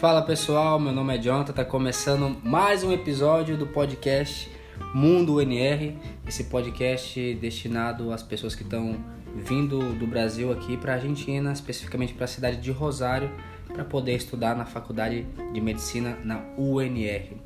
Fala 0.00 0.22
pessoal, 0.22 0.78
meu 0.78 0.92
nome 0.92 1.16
é 1.16 1.20
Jonathan, 1.20 1.52
tá 1.52 1.64
começando 1.64 2.36
mais 2.44 2.84
um 2.84 2.92
episódio 2.92 3.56
do 3.56 3.66
podcast 3.66 4.48
Mundo 4.94 5.38
UNR, 5.38 5.96
esse 6.24 6.44
podcast 6.44 7.34
destinado 7.34 8.12
às 8.12 8.22
pessoas 8.22 8.54
que 8.54 8.62
estão 8.62 8.94
vindo 9.34 9.92
do 9.98 10.06
Brasil 10.06 10.52
aqui 10.52 10.76
para 10.76 10.92
a 10.92 10.94
Argentina, 10.94 11.52
especificamente 11.52 12.14
para 12.14 12.26
a 12.26 12.28
cidade 12.28 12.58
de 12.58 12.70
Rosário, 12.70 13.28
para 13.66 13.84
poder 13.84 14.14
estudar 14.14 14.54
na 14.54 14.64
Faculdade 14.64 15.26
de 15.52 15.60
Medicina 15.60 16.16
na 16.22 16.44
UNR. 16.56 17.36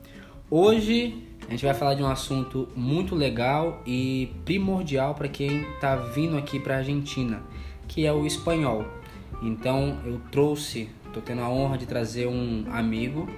Hoje 0.50 1.26
a 1.48 1.52
gente 1.52 1.64
vai 1.64 1.72
falar 1.72 1.94
de 1.94 2.02
um 2.02 2.08
assunto 2.08 2.68
muito 2.76 3.14
legal 3.14 3.80
e 3.86 4.30
primordial 4.44 5.14
para 5.14 5.26
quem 5.26 5.62
está 5.72 5.96
vindo 5.96 6.36
aqui 6.36 6.60
para 6.60 6.74
a 6.74 6.78
Argentina, 6.78 7.42
que 7.88 8.04
é 8.04 8.12
o 8.12 8.26
espanhol. 8.26 8.84
Então 9.40 9.98
eu 10.04 10.20
trouxe, 10.30 10.90
estou 11.12 11.22
tendo 11.22 11.42
a 11.42 11.48
honra 11.48 11.76
de 11.76 11.86
trazer 11.86 12.26
um 12.26 12.64
amigo. 12.72 13.28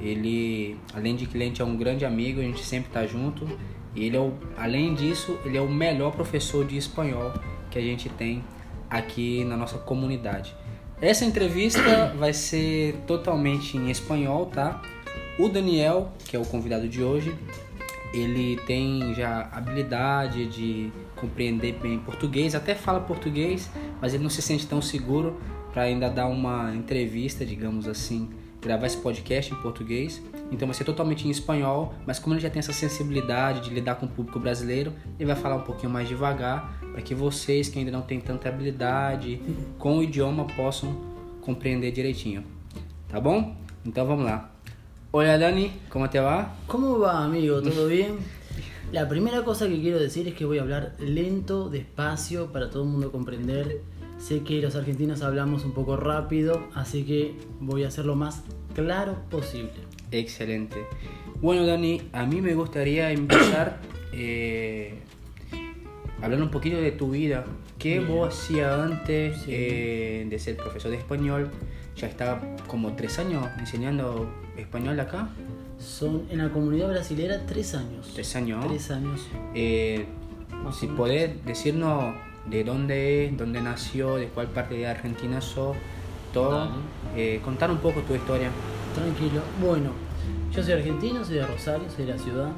Ele, 0.00 0.78
além 0.94 1.16
de 1.16 1.26
cliente, 1.26 1.60
é 1.60 1.64
um 1.64 1.76
grande 1.76 2.04
amigo, 2.04 2.40
a 2.40 2.44
gente 2.44 2.64
sempre 2.64 2.88
está 2.88 3.04
junto. 3.04 3.46
E 3.94 4.04
ele 4.04 4.16
é 4.16 4.20
o, 4.20 4.32
além 4.56 4.94
disso, 4.94 5.38
ele 5.44 5.58
é 5.58 5.60
o 5.60 5.68
melhor 5.68 6.12
professor 6.12 6.64
de 6.64 6.76
espanhol 6.76 7.32
que 7.70 7.78
a 7.78 7.82
gente 7.82 8.08
tem 8.08 8.44
aqui 8.88 9.44
na 9.44 9.56
nossa 9.56 9.78
comunidade. 9.78 10.54
Essa 11.00 11.24
entrevista 11.24 12.14
vai 12.16 12.32
ser 12.32 12.94
totalmente 13.06 13.76
em 13.76 13.90
espanhol, 13.90 14.46
tá? 14.46 14.80
O 15.38 15.48
Daniel, 15.48 16.12
que 16.24 16.36
é 16.36 16.38
o 16.38 16.44
convidado 16.44 16.88
de 16.88 17.02
hoje, 17.02 17.34
ele 18.14 18.56
tem 18.66 19.14
já 19.14 19.48
habilidade 19.52 20.46
de 20.46 20.90
compreender 21.16 21.74
bem 21.82 21.98
português, 21.98 22.54
até 22.54 22.74
fala 22.74 23.00
português, 23.00 23.70
mas 24.00 24.14
ele 24.14 24.22
não 24.22 24.30
se 24.30 24.40
sente 24.40 24.66
tão 24.66 24.80
seguro 24.80 25.36
para 25.76 25.82
ainda 25.82 26.08
dar 26.08 26.26
uma 26.26 26.74
entrevista, 26.74 27.44
digamos 27.44 27.86
assim, 27.86 28.30
gravar 28.62 28.86
esse 28.86 28.96
podcast 28.96 29.52
em 29.52 29.56
português. 29.58 30.22
Então 30.50 30.66
vai 30.66 30.74
ser 30.74 30.84
totalmente 30.84 31.28
em 31.28 31.30
espanhol, 31.30 31.92
mas 32.06 32.18
como 32.18 32.32
ele 32.34 32.40
já 32.40 32.48
tem 32.48 32.60
essa 32.60 32.72
sensibilidade 32.72 33.60
de 33.60 33.74
lidar 33.74 33.96
com 33.96 34.06
o 34.06 34.08
público 34.08 34.40
brasileiro, 34.40 34.94
ele 35.18 35.26
vai 35.26 35.36
falar 35.36 35.56
um 35.56 35.64
pouquinho 35.64 35.92
mais 35.92 36.08
devagar 36.08 36.80
para 36.80 37.02
que 37.02 37.14
vocês 37.14 37.68
que 37.68 37.78
ainda 37.78 37.90
não 37.90 38.00
têm 38.00 38.18
tanta 38.22 38.48
habilidade 38.48 39.38
com 39.78 39.98
o 39.98 40.02
idioma 40.02 40.46
possam 40.46 40.96
compreender 41.42 41.92
direitinho. 41.92 42.42
Tá 43.06 43.20
bom? 43.20 43.54
Então 43.84 44.06
vamos 44.06 44.24
lá. 44.24 44.50
Hola 45.12 45.36
Dani, 45.36 45.72
¿cómo 45.90 46.08
te 46.08 46.20
va? 46.20 46.56
¿Cómo 46.66 46.98
va, 47.00 47.22
amigo? 47.22 47.60
¿Todo 47.60 47.86
bien? 47.92 48.16
La 48.92 49.06
primera 49.06 49.42
cosa 49.44 49.68
que 49.68 49.78
quiero 49.78 49.98
decir 49.98 50.26
es 50.26 50.32
que 50.32 50.46
voy 50.46 50.56
a 50.56 50.62
hablar 50.62 50.94
lento, 50.98 51.68
despacio, 51.68 52.50
para 52.50 52.70
todo 52.70 52.84
el 52.84 52.88
mundo 52.88 53.12
comprender. 53.12 53.82
Sé 54.18 54.42
que 54.42 54.60
los 54.60 54.74
argentinos 54.76 55.22
hablamos 55.22 55.64
un 55.64 55.72
poco 55.72 55.96
rápido, 55.96 56.66
así 56.74 57.04
que 57.04 57.34
voy 57.60 57.84
a 57.84 57.88
hacer 57.88 58.06
lo 58.06 58.16
más 58.16 58.42
claro 58.74 59.16
posible. 59.30 59.72
Excelente. 60.10 60.76
Bueno, 61.40 61.66
Dani, 61.66 62.00
a 62.12 62.24
mí 62.26 62.40
me 62.40 62.54
gustaría 62.54 63.10
empezar 63.12 63.78
eh, 64.12 65.00
hablando 66.22 66.46
un 66.46 66.50
poquito 66.50 66.76
de 66.78 66.92
tu 66.92 67.10
vida. 67.10 67.44
¿Qué 67.78 67.98
Bien. 67.98 68.08
vos 68.08 68.34
hacías 68.34 68.72
antes 68.78 69.36
Sí. 69.42 69.50
eh, 69.52 70.26
de 70.28 70.38
ser 70.38 70.56
profesor 70.56 70.90
de 70.90 70.96
español? 70.96 71.50
Ya 71.96 72.06
estaba 72.08 72.40
como 72.66 72.94
tres 72.94 73.18
años 73.18 73.46
enseñando 73.58 74.30
español 74.56 74.98
acá. 75.00 75.28
Son 75.78 76.22
en 76.30 76.38
la 76.38 76.48
comunidad 76.50 76.88
brasilera 76.88 77.44
tres 77.46 77.74
años. 77.74 78.10
Tres 78.14 78.34
años. 78.34 78.64
Tres 78.66 78.90
años. 78.90 79.20
Eh, 79.54 80.06
si 80.72 80.86
podés 80.86 81.44
decirnos 81.44 82.14
de 82.50 82.64
dónde 82.64 83.26
es, 83.26 83.36
dónde 83.36 83.60
nació, 83.60 84.16
de 84.16 84.28
cuál 84.28 84.48
parte 84.48 84.76
de 84.76 84.86
Argentina 84.86 85.40
sos, 85.40 85.76
todo. 86.32 86.68
Eh, 87.16 87.40
contar 87.44 87.70
un 87.70 87.78
poco 87.78 88.00
tu 88.02 88.14
historia. 88.14 88.50
Tranquilo. 88.94 89.40
Bueno, 89.60 89.90
yo 90.52 90.62
soy 90.62 90.74
argentino, 90.74 91.24
soy 91.24 91.36
de 91.36 91.46
Rosario, 91.46 91.88
soy 91.94 92.06
de 92.06 92.12
la 92.12 92.18
ciudad. 92.18 92.52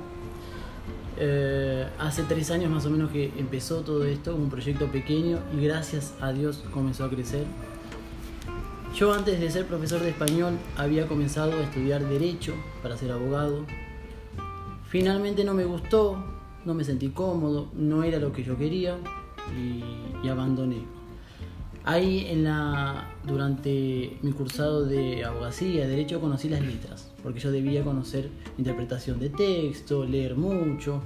Eh, 1.21 1.87
hace 1.99 2.23
tres 2.25 2.51
años 2.51 2.71
más 2.71 2.87
o 2.87 2.91
menos 2.91 3.11
que 3.11 3.33
empezó 3.37 3.81
todo 3.81 4.05
esto, 4.05 4.37
un 4.37 4.51
proyecto 4.51 4.87
pequeño 4.87 5.39
y 5.57 5.65
gracias 5.65 6.15
a 6.21 6.33
Dios 6.33 6.65
comenzó 6.73 7.05
a 7.05 7.11
crecer. 7.11 7.45
Yo 8.95 9.13
antes 9.13 9.41
de 9.41 9.51
ser 9.51 9.67
profesor 9.67 10.01
de 10.01 10.11
español 10.11 10.59
había 10.77 11.07
comenzado 11.07 11.53
a 11.53 11.63
estudiar 11.63 12.05
derecho 12.05 12.55
para 12.83 12.97
ser 12.97 13.11
abogado. 13.11 13.65
Finalmente 14.89 15.45
no 15.45 15.55
me 15.55 15.65
gustó, 15.65 16.25
no 16.65 16.73
me 16.73 16.85
sentí 16.85 17.09
cómodo, 17.09 17.69
no 17.75 18.03
era 18.05 18.19
lo 18.19 18.33
que 18.33 18.45
yo 18.45 18.57
quería 18.57 18.97
y, 19.57 20.29
abandoné. 20.29 20.83
Ahí 21.85 22.27
en 22.29 22.45
la 22.45 23.09
durante 23.25 24.19
mi 24.21 24.33
cursado 24.33 24.85
de 24.85 25.25
abogacía, 25.25 25.85
de 25.85 25.89
derecho 25.89 26.21
conocí 26.21 26.49
las 26.49 26.61
letras, 26.61 27.11
porque 27.23 27.41
yo 27.41 27.51
debía 27.51 27.83
conocer 27.83 28.29
interpretación 28.59 29.19
de 29.19 29.31
texto, 29.31 30.05
leer 30.05 30.37
mucho, 30.37 31.01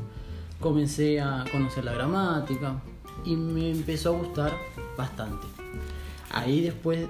comencé 0.58 1.20
a 1.20 1.44
conocer 1.52 1.84
la 1.84 1.92
gramática 1.92 2.82
y 3.24 3.36
me 3.36 3.70
empezó 3.70 4.14
a 4.14 4.18
gustar 4.18 4.52
bastante. 4.96 5.46
Ahí 6.32 6.62
después 6.62 7.06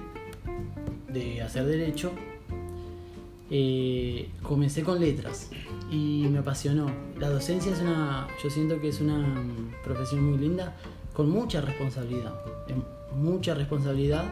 de 1.11 1.41
hacer 1.41 1.65
derecho 1.65 2.11
eh, 3.55 4.29
comencé 4.41 4.83
con 4.83 4.99
letras 4.99 5.51
y 5.91 6.25
me 6.29 6.39
apasionó. 6.39 6.87
La 7.19 7.29
docencia 7.29 7.71
es 7.71 7.81
una, 7.81 8.27
yo 8.43 8.49
siento 8.49 8.81
que 8.81 8.89
es 8.89 8.99
una 8.99 9.19
mm, 9.19 9.75
profesión 9.83 10.23
muy 10.23 10.39
linda, 10.39 10.75
con 11.13 11.29
mucha 11.29 11.61
responsabilidad, 11.61 12.33
mucha 13.15 13.53
responsabilidad. 13.53 14.25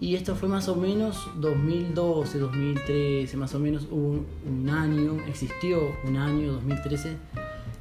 Y 0.00 0.14
esto 0.14 0.36
fue 0.36 0.48
más 0.48 0.68
o 0.68 0.76
menos 0.76 1.28
2012, 1.40 2.38
2013, 2.38 3.36
más 3.36 3.54
o 3.54 3.58
menos 3.58 3.86
un, 3.90 4.26
un 4.48 4.70
año, 4.70 5.16
existió 5.26 5.80
un 6.04 6.16
año, 6.16 6.52
2013, 6.52 7.16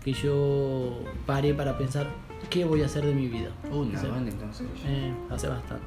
que 0.04 0.14
yo 0.14 0.98
paré 1.28 1.54
para 1.54 1.78
pensar 1.78 2.08
qué 2.50 2.66
voy 2.66 2.82
a 2.82 2.88
hacer 2.88 3.06
de 3.06 3.14
mi 3.14 3.28
vida. 3.28 3.52
Una 3.72 3.98
O 3.98 4.02
sea, 4.02 4.18
entonces. 4.18 4.66
eh, 4.86 5.14
hace 5.30 5.48
bastante. 5.48 5.86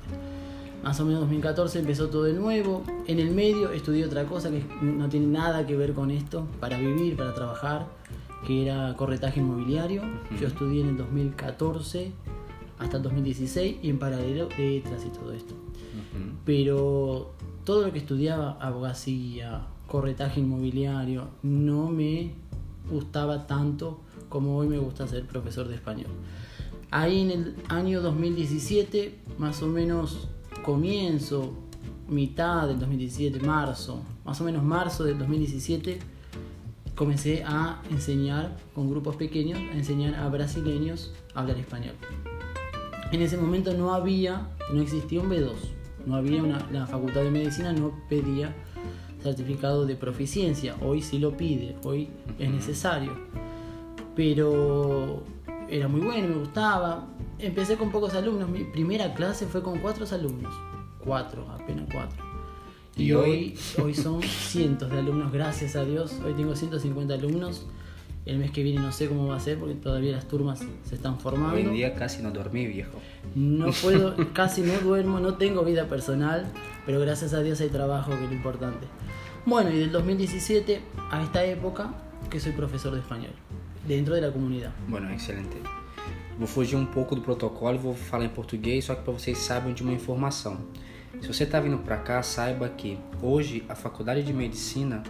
Más 0.84 0.98
o 1.00 1.04
menos 1.04 1.20
2014 1.22 1.80
empezó 1.80 2.08
todo 2.08 2.22
de 2.24 2.32
nuevo. 2.32 2.84
En 3.08 3.18
el 3.18 3.32
medio 3.32 3.72
estudié 3.72 4.04
otra 4.04 4.24
cosa 4.24 4.50
que 4.50 4.62
no 4.80 5.08
tiene 5.08 5.26
nada 5.26 5.66
que 5.66 5.76
ver 5.76 5.94
con 5.94 6.12
esto, 6.12 6.46
para 6.60 6.78
vivir, 6.78 7.16
para 7.16 7.34
trabajar, 7.34 7.86
que 8.46 8.62
era 8.62 8.96
corretaje 8.96 9.40
inmobiliario. 9.40 10.02
Yo 10.40 10.48
estudié 10.48 10.82
en 10.82 10.88
el 10.90 10.96
2014 10.96 12.12
hasta 12.78 12.96
el 12.96 13.02
2016 13.02 13.76
y 13.82 13.90
en 13.90 13.98
paralelo 13.98 14.48
letras 14.56 15.04
y 15.06 15.10
todo 15.10 15.32
esto. 15.32 15.54
Pero 16.44 17.32
todo 17.64 17.86
lo 17.86 17.92
que 17.92 17.98
estudiaba, 17.98 18.58
abogacía, 18.60 19.66
corretaje 19.86 20.40
inmobiliario, 20.40 21.28
no 21.42 21.90
me 21.90 22.32
gustaba 22.90 23.46
tanto 23.46 24.00
como 24.28 24.56
hoy 24.56 24.68
me 24.68 24.78
gusta 24.78 25.06
ser 25.06 25.26
profesor 25.26 25.68
de 25.68 25.74
español. 25.74 26.10
Ahí 26.90 27.20
en 27.20 27.30
el 27.30 27.56
año 27.68 28.00
2017, 28.00 29.18
más 29.38 29.62
o 29.62 29.66
menos 29.68 30.28
comienzo, 30.64 31.52
mitad 32.08 32.66
del 32.66 32.78
2017, 32.80 33.40
marzo, 33.40 34.02
más 34.24 34.40
o 34.40 34.44
menos 34.44 34.62
marzo 34.62 35.04
del 35.04 35.18
2017, 35.18 35.98
comencé 37.00 37.42
a 37.46 37.80
enseñar 37.90 38.58
con 38.74 38.90
grupos 38.90 39.16
pequeños, 39.16 39.58
a 39.58 39.74
enseñar 39.74 40.16
a 40.16 40.28
brasileños 40.28 41.10
a 41.34 41.40
hablar 41.40 41.56
español. 41.56 41.94
En 43.10 43.22
ese 43.22 43.38
momento 43.38 43.72
no 43.72 43.94
había, 43.94 44.48
no 44.70 44.82
existía 44.82 45.22
un 45.22 45.30
B2, 45.30 45.54
no 46.04 46.16
había 46.16 46.42
una, 46.42 46.68
la 46.70 46.86
facultad 46.86 47.22
de 47.22 47.30
medicina 47.30 47.72
no 47.72 47.98
pedía 48.10 48.54
certificado 49.22 49.86
de 49.86 49.96
proficiencia, 49.96 50.76
hoy 50.82 51.00
sí 51.00 51.18
lo 51.18 51.38
pide, 51.38 51.74
hoy 51.84 52.10
es 52.38 52.50
necesario, 52.50 53.16
pero 54.14 55.22
era 55.70 55.88
muy 55.88 56.02
bueno, 56.02 56.28
me 56.28 56.34
gustaba. 56.34 57.06
Empecé 57.38 57.78
con 57.78 57.90
pocos 57.90 58.12
alumnos, 58.12 58.46
mi 58.50 58.64
primera 58.64 59.14
clase 59.14 59.46
fue 59.46 59.62
con 59.62 59.78
cuatro 59.78 60.04
alumnos, 60.12 60.52
cuatro, 61.02 61.48
apenas 61.50 61.88
cuatro. 61.90 62.29
Y, 63.00 63.12
hoy, 63.12 63.54
hoy- 63.78 63.82
hoy 63.84 63.94
son 63.94 64.22
cientos 64.22 64.90
de 64.90 64.98
alumnos, 64.98 65.32
gracias 65.32 65.76
a 65.76 65.84
Dios. 65.84 66.14
Hoy 66.24 66.34
tengo 66.34 66.54
150 66.54 67.14
alumnos. 67.14 67.66
El 68.26 68.38
mes 68.38 68.50
que 68.50 68.62
viene 68.62 68.80
no 68.80 68.92
sé 68.92 69.08
cómo 69.08 69.26
va 69.28 69.36
a 69.36 69.40
ser 69.40 69.58
porque 69.58 69.74
todavía 69.74 70.12
las 70.12 70.28
turmas 70.28 70.60
se 70.84 70.94
están 70.94 71.18
formando. 71.18 71.56
Hoy 71.56 71.62
en 71.62 71.72
día 71.72 71.94
casi 71.94 72.22
no 72.22 72.30
dormí, 72.30 72.66
viejo. 72.66 72.98
No 73.34 73.70
puedo, 73.82 74.14
casi 74.34 74.60
no 74.60 74.74
duermo, 74.80 75.20
no 75.20 75.34
tengo 75.34 75.64
vida 75.64 75.86
personal, 75.88 76.46
pero 76.84 77.00
gracias 77.00 77.32
a 77.32 77.40
Dios 77.42 77.60
hay 77.62 77.70
trabajo, 77.70 78.10
que 78.16 78.24
es 78.24 78.30
lo 78.30 78.36
importante. 78.36 78.86
Bueno, 79.46 79.70
y 79.70 79.78
del 79.78 79.90
2017 79.90 80.80
a 81.10 81.22
esta 81.22 81.42
época 81.44 81.94
que 82.28 82.38
soy 82.38 82.52
profesor 82.52 82.92
de 82.92 83.00
español, 83.00 83.32
dentro 83.88 84.14
de 84.14 84.20
la 84.20 84.30
comunidad. 84.30 84.72
Bueno, 84.86 85.08
excelente. 85.10 85.56
Vou 86.38 86.46
fugir 86.46 86.76
um 86.76 86.86
pouco 86.86 87.14
do 87.14 87.22
protocolo 87.22 87.74
e 87.74 87.78
vou 87.78 87.94
falar 87.94 88.24
em 88.26 88.28
português, 88.28 88.84
só 88.84 88.94
que 88.94 89.02
para 89.02 89.12
vocês 89.14 89.36
saibam 89.38 89.72
de 89.72 89.82
uma 89.82 89.92
informação. 89.92 90.58
Se 91.20 91.26
você 91.26 91.44
está 91.44 91.58
vindo 91.58 91.78
para 91.78 91.96
cá, 91.96 92.22
saiba 92.22 92.68
que 92.68 92.98
hoje 93.20 93.64
a 93.68 93.74
faculdade 93.74 94.22
de 94.22 94.32
medicina, 94.32 95.02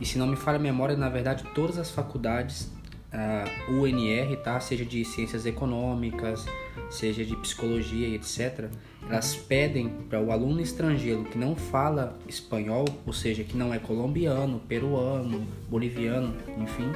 e 0.00 0.06
se 0.06 0.18
não 0.18 0.26
me 0.26 0.36
falha 0.36 0.56
a 0.56 0.60
memória, 0.60 0.96
na 0.96 1.08
verdade 1.08 1.44
todas 1.54 1.78
as 1.78 1.90
faculdades 1.90 2.72
a 3.14 3.70
UNR, 3.70 4.36
tá? 4.42 4.58
Seja 4.58 4.84
de 4.84 5.04
ciências 5.04 5.46
econômicas, 5.46 6.44
seja 6.90 7.24
de 7.24 7.36
psicologia 7.36 8.08
e 8.08 8.14
etc. 8.16 8.68
Elas 9.08 9.36
pedem 9.36 9.88
para 10.08 10.20
o 10.20 10.32
aluno 10.32 10.60
estrangeiro 10.60 11.24
que 11.24 11.38
não 11.38 11.54
fala 11.54 12.18
espanhol, 12.26 12.86
ou 13.06 13.12
seja, 13.12 13.44
que 13.44 13.56
não 13.56 13.72
é 13.72 13.78
colombiano, 13.78 14.60
peruano, 14.60 15.46
boliviano, 15.68 16.34
enfim, 16.58 16.90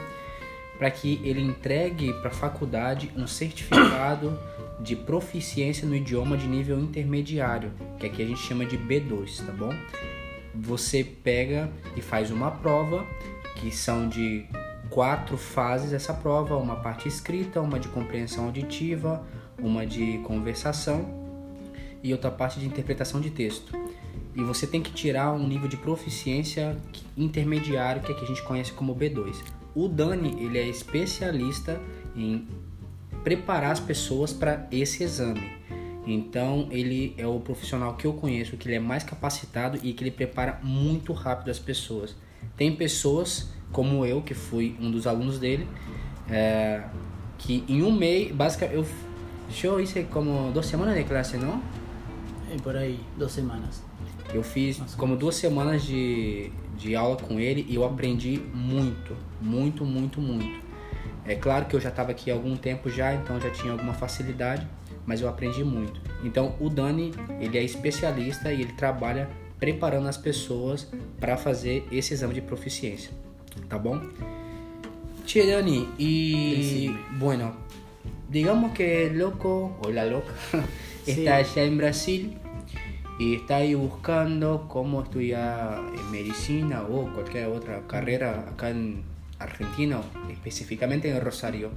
para 0.76 0.90
que 0.90 1.20
ele 1.22 1.40
entregue 1.40 2.12
para 2.14 2.28
a 2.28 2.34
faculdade 2.34 3.12
um 3.16 3.26
certificado 3.26 4.36
de 4.80 4.94
proficiência 4.94 5.86
no 5.86 5.94
idioma 5.94 6.36
de 6.36 6.46
nível 6.46 6.78
intermediário, 6.78 7.72
que 7.98 8.06
aqui 8.06 8.22
a 8.22 8.26
gente 8.26 8.40
chama 8.40 8.64
de 8.64 8.78
B2, 8.78 9.44
tá 9.44 9.52
bom? 9.52 9.72
Você 10.54 11.04
pega 11.04 11.70
e 11.96 12.00
faz 12.00 12.30
uma 12.30 12.50
prova 12.50 13.06
que 13.56 13.70
são 13.70 14.08
de 14.08 14.46
quatro 14.90 15.36
fases 15.36 15.92
essa 15.92 16.14
prova, 16.14 16.56
uma 16.56 16.76
parte 16.76 17.08
escrita, 17.08 17.60
uma 17.60 17.78
de 17.78 17.88
compreensão 17.88 18.46
auditiva, 18.46 19.24
uma 19.58 19.84
de 19.84 20.18
conversação 20.18 21.04
e 22.02 22.12
outra 22.12 22.30
parte 22.30 22.60
de 22.60 22.66
interpretação 22.66 23.20
de 23.20 23.30
texto. 23.30 23.72
E 24.34 24.42
você 24.42 24.66
tem 24.66 24.80
que 24.80 24.92
tirar 24.92 25.32
um 25.32 25.46
nível 25.46 25.68
de 25.68 25.76
proficiência 25.76 26.76
intermediário 27.16 28.02
que 28.02 28.12
aqui 28.12 28.24
a 28.24 28.28
gente 28.28 28.42
conhece 28.42 28.72
como 28.72 28.94
B2. 28.94 29.36
O 29.74 29.88
Dani, 29.88 30.42
ele 30.42 30.58
é 30.58 30.68
especialista 30.68 31.80
em 32.14 32.46
preparar 33.28 33.72
as 33.72 33.80
pessoas 33.80 34.32
para 34.32 34.66
esse 34.72 35.04
exame. 35.04 35.52
Então, 36.06 36.66
ele 36.70 37.14
é 37.18 37.26
o 37.26 37.38
profissional 37.38 37.94
que 37.94 38.06
eu 38.06 38.14
conheço 38.14 38.56
que 38.56 38.66
ele 38.66 38.76
é 38.76 38.80
mais 38.80 39.04
capacitado 39.04 39.78
e 39.82 39.92
que 39.92 40.02
ele 40.02 40.10
prepara 40.10 40.58
muito 40.62 41.12
rápido 41.12 41.50
as 41.50 41.58
pessoas. 41.58 42.16
Tem 42.56 42.74
pessoas 42.74 43.50
como 43.70 44.06
eu, 44.06 44.22
que 44.22 44.32
fui 44.32 44.74
um 44.80 44.90
dos 44.90 45.06
alunos 45.06 45.38
dele, 45.38 45.68
é, 46.30 46.84
que 47.36 47.62
em 47.68 47.82
um 47.82 47.92
mês, 47.92 48.32
basicamente, 48.32 48.76
eu, 48.76 48.86
eu 49.62 49.78
hice 49.78 50.04
como 50.04 50.50
duas 50.50 50.64
semanas 50.64 50.96
de 50.96 51.04
classe, 51.04 51.36
não? 51.36 51.62
É 52.50 52.56
por 52.56 52.74
aí, 52.74 52.98
duas 53.18 53.32
semanas. 53.32 53.82
Eu 54.32 54.42
fiz 54.42 54.78
como 54.96 55.16
duas 55.16 55.34
semanas 55.34 55.82
de, 55.82 56.50
de 56.78 56.96
aula 56.96 57.16
com 57.16 57.38
ele 57.38 57.66
e 57.68 57.74
eu 57.74 57.84
aprendi 57.84 58.40
muito, 58.54 59.14
muito, 59.38 59.84
muito, 59.84 60.18
muito. 60.18 60.67
É 61.28 61.34
claro 61.34 61.66
que 61.66 61.76
eu 61.76 61.80
já 61.80 61.90
estava 61.90 62.10
aqui 62.10 62.30
há 62.30 62.34
algum 62.34 62.56
tempo 62.56 62.88
já, 62.88 63.14
então 63.14 63.38
já 63.38 63.50
tinha 63.50 63.70
alguma 63.72 63.92
facilidade, 63.92 64.66
mas 65.04 65.20
eu 65.20 65.28
aprendi 65.28 65.62
muito. 65.62 66.00
Então 66.24 66.56
o 66.58 66.70
Dani, 66.70 67.12
ele 67.38 67.58
é 67.58 67.62
especialista 67.62 68.50
e 68.50 68.62
ele 68.62 68.72
trabalha 68.72 69.28
preparando 69.60 70.08
as 70.08 70.16
pessoas 70.16 70.88
para 71.20 71.36
fazer 71.36 71.86
esse 71.92 72.14
exame 72.14 72.32
de 72.32 72.40
proficiência, 72.40 73.10
tá 73.68 73.78
bom? 73.78 74.00
Che 75.26 75.44
Dani, 75.44 75.86
y 75.98 76.96
bueno, 77.18 77.54
digamos 78.30 78.72
que 78.72 79.06
el 79.08 79.18
loco 79.18 79.76
o 79.84 79.90
la 79.90 80.06
loca 80.06 80.32
está 81.06 81.36
allá 81.36 81.64
en 81.64 81.76
Brasil 81.76 82.38
y 83.18 83.34
está 83.34 83.56
ahí 83.56 83.74
buscando 83.74 84.66
cómo 84.66 85.02
estudiar 85.02 85.82
medicina 86.10 86.84
o 86.84 87.12
cualquier 87.12 87.48
otra 87.48 87.86
carrera 87.86 88.46
acá 88.48 88.70
en 88.70 89.17
Argentina, 89.38 90.00
específicamente 90.30 91.10
en 91.10 91.20
Rosario. 91.20 91.70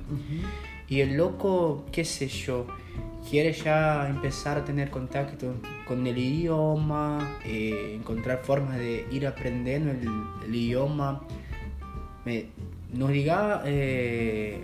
Y 0.88 1.02
el 1.02 1.16
loco, 1.16 1.86
qué 1.92 2.04
sé 2.04 2.28
yo, 2.28 2.68
quiere 3.30 3.54
ya 3.54 4.10
empezar 4.10 4.58
a 4.58 4.66
tener 4.66 4.90
contacto 4.90 5.54
con 5.88 6.06
el 6.06 6.18
idioma, 6.18 7.38
eh, 7.46 7.96
encontrar 7.96 8.40
formas 8.44 8.78
de 8.78 9.06
ir 9.12 9.28
aprendiendo 9.28 9.92
el, 9.92 10.54
idioma. 10.54 11.22
nos 12.94 13.10
diga 13.10 13.62
eh, 13.66 14.64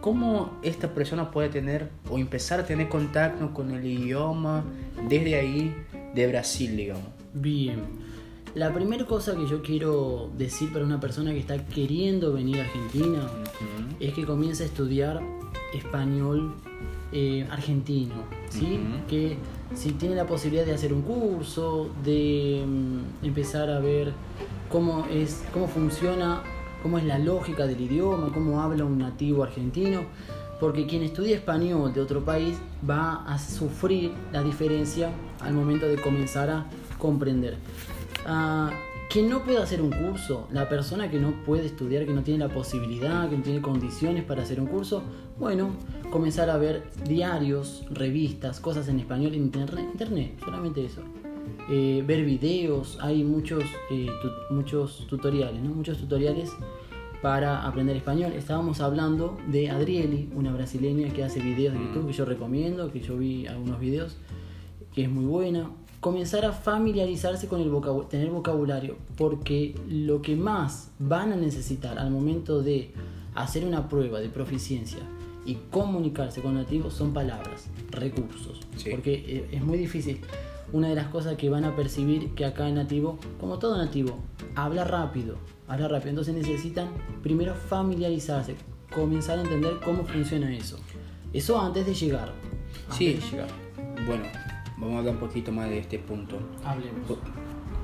cómo 0.00 0.58
esta 0.62 0.92
persona 0.92 1.30
puede 1.30 1.48
tener 1.48 1.88
o 2.10 2.18
empezar 2.18 2.60
a 2.60 2.66
tener 2.66 2.88
contacto 2.88 3.54
con 3.54 3.70
el 3.70 3.86
idioma 3.86 4.64
desde 5.08 5.36
ahí 5.36 5.74
de 6.14 6.26
Brasil, 6.26 6.76
digamos. 6.76 7.08
Bien. 7.32 7.80
La 8.54 8.72
primera 8.72 9.04
cosa 9.04 9.34
que 9.34 9.46
yo 9.46 9.62
quiero 9.62 10.30
decir 10.38 10.72
para 10.72 10.84
una 10.84 11.00
persona 11.00 11.32
que 11.32 11.40
está 11.40 11.64
queriendo 11.66 12.32
venir 12.32 12.60
a 12.60 12.64
Argentina 12.64 13.26
es 13.98 14.14
que 14.14 14.24
comience 14.24 14.62
a 14.62 14.66
estudiar 14.66 15.20
español 15.72 16.54
eh, 17.10 17.46
argentino, 17.50 18.14
¿sí? 18.50 18.78
Que 19.08 19.36
si 19.74 19.92
tiene 19.92 20.14
la 20.14 20.26
posibilidad 20.26 20.64
de 20.64 20.72
hacer 20.72 20.92
un 20.92 21.02
curso, 21.02 21.90
de 22.04 22.64
mm, 22.64 23.26
empezar 23.26 23.70
a 23.70 23.80
ver 23.80 24.12
cómo 24.68 25.04
es, 25.10 25.44
cómo 25.52 25.66
funciona 25.66 26.42
cómo 26.84 26.98
es 26.98 27.04
la 27.04 27.18
lógica 27.18 27.66
del 27.66 27.80
idioma, 27.80 28.30
cómo 28.34 28.60
habla 28.60 28.84
un 28.84 28.98
nativo 28.98 29.42
argentino, 29.42 30.02
porque 30.60 30.86
quien 30.86 31.02
estudia 31.02 31.34
español 31.34 31.94
de 31.94 32.02
otro 32.02 32.22
país 32.26 32.58
va 32.88 33.24
a 33.26 33.38
sufrir 33.38 34.12
la 34.32 34.42
diferencia 34.42 35.10
al 35.40 35.54
momento 35.54 35.88
de 35.88 35.96
comenzar 35.96 36.50
a 36.50 36.66
comprender. 36.98 37.56
Uh, 38.26 38.70
quien 39.10 39.28
no 39.28 39.44
puede 39.44 39.58
hacer 39.58 39.80
un 39.80 39.90
curso, 39.90 40.48
la 40.50 40.68
persona 40.68 41.10
que 41.10 41.20
no 41.20 41.44
puede 41.44 41.66
estudiar, 41.66 42.04
que 42.04 42.12
no 42.12 42.22
tiene 42.22 42.40
la 42.46 42.52
posibilidad, 42.52 43.28
que 43.28 43.36
no 43.36 43.42
tiene 43.42 43.60
condiciones 43.60 44.24
para 44.24 44.42
hacer 44.42 44.60
un 44.60 44.66
curso, 44.66 45.04
bueno, 45.38 45.70
comenzar 46.10 46.50
a 46.50 46.56
ver 46.56 46.84
diarios, 47.06 47.84
revistas, 47.90 48.60
cosas 48.60 48.88
en 48.88 48.98
español 48.98 49.34
en 49.34 49.42
internet, 49.42 49.86
internet 49.92 50.32
solamente 50.44 50.84
eso. 50.84 51.02
Eh, 51.70 52.02
ver 52.06 52.24
videos, 52.24 52.98
hay 53.00 53.22
muchos, 53.22 53.64
eh, 53.90 54.08
muchos 54.50 55.06
tutoriales, 55.06 55.62
¿no? 55.62 55.74
muchos 55.74 55.98
tutoriales 55.98 56.50
para 57.22 57.66
aprender 57.66 57.96
español. 57.96 58.32
Estábamos 58.32 58.80
hablando 58.80 59.38
de 59.46 59.70
Adrieli, 59.70 60.28
una 60.34 60.52
brasileña 60.52 61.08
que 61.12 61.24
hace 61.24 61.40
videos 61.40 61.74
de 61.74 61.80
YouTube 61.80 62.08
que 62.08 62.12
yo 62.14 62.24
recomiendo, 62.24 62.90
que 62.90 63.00
yo 63.00 63.16
vi 63.16 63.46
algunos 63.46 63.78
videos, 63.78 64.16
que 64.92 65.04
es 65.04 65.10
muy 65.10 65.24
buena. 65.24 65.70
Comenzar 66.04 66.44
a 66.44 66.52
familiarizarse 66.52 67.48
con 67.48 67.62
el 67.62 67.70
vocabulario, 67.70 68.10
tener 68.10 68.28
vocabulario, 68.28 68.96
porque 69.16 69.74
lo 69.88 70.20
que 70.20 70.36
más 70.36 70.90
van 70.98 71.32
a 71.32 71.36
necesitar 71.36 71.98
al 71.98 72.10
momento 72.10 72.62
de 72.62 72.90
hacer 73.34 73.64
una 73.64 73.88
prueba 73.88 74.20
de 74.20 74.28
proficiencia 74.28 74.98
y 75.46 75.54
comunicarse 75.70 76.42
con 76.42 76.56
nativos 76.56 76.92
son 76.92 77.14
palabras, 77.14 77.70
recursos, 77.90 78.60
porque 78.90 79.14
eh, 79.14 79.48
es 79.52 79.64
muy 79.64 79.78
difícil 79.78 80.20
una 80.74 80.90
de 80.90 80.94
las 80.94 81.06
cosas 81.06 81.38
que 81.38 81.48
van 81.48 81.64
a 81.64 81.74
percibir 81.74 82.34
que 82.34 82.44
acá 82.44 82.68
en 82.68 82.74
nativo, 82.74 83.18
como 83.40 83.58
todo 83.58 83.78
nativo, 83.78 84.18
habla 84.56 84.84
rápido, 84.84 85.38
habla 85.68 85.88
rápido. 85.88 86.10
Entonces 86.10 86.34
necesitan 86.34 86.90
primero 87.22 87.54
familiarizarse, 87.54 88.56
comenzar 88.94 89.38
a 89.38 89.42
entender 89.44 89.78
cómo 89.82 90.04
funciona 90.04 90.54
eso. 90.54 90.78
Eso 91.32 91.58
antes 91.58 91.86
de 91.86 91.94
llegar. 91.94 92.30
sí. 92.90 93.18
Bueno, 94.06 94.24
vamos 94.76 94.96
a 94.96 94.98
hablar 94.98 95.14
un 95.14 95.20
poquito 95.20 95.52
más 95.52 95.70
de 95.70 95.78
este 95.78 95.98
punto. 95.98 96.38
Hablemos. 96.64 97.06
Por, 97.06 97.18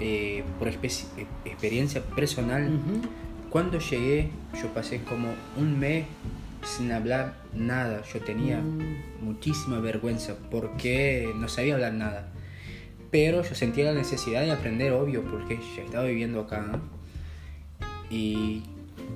eh, 0.00 0.44
eh, 0.62 1.26
experiencia 1.44 2.02
personal, 2.02 2.70
cuando 3.50 3.78
llegué, 3.78 4.30
yo 4.60 4.68
pasé 4.68 5.02
como 5.02 5.28
un 5.56 5.78
mes 5.78 6.06
sin 6.64 6.92
hablar 6.92 7.36
nada. 7.54 8.02
Yo 8.12 8.20
tenía 8.20 8.60
mm. 8.60 9.24
muchísima 9.24 9.80
vergüenza 9.80 10.36
porque 10.50 11.32
no 11.36 11.48
sabía 11.48 11.74
hablar 11.74 11.94
nada 11.94 12.32
pero 13.10 13.42
yo 13.42 13.54
sentía 13.54 13.86
la 13.86 13.92
necesidad 13.92 14.42
de 14.42 14.52
aprender, 14.52 14.92
obvio, 14.92 15.22
porque 15.22 15.58
ya 15.76 15.82
estaba 15.82 16.04
viviendo 16.04 16.40
acá. 16.40 16.80
¿Y 18.08 18.62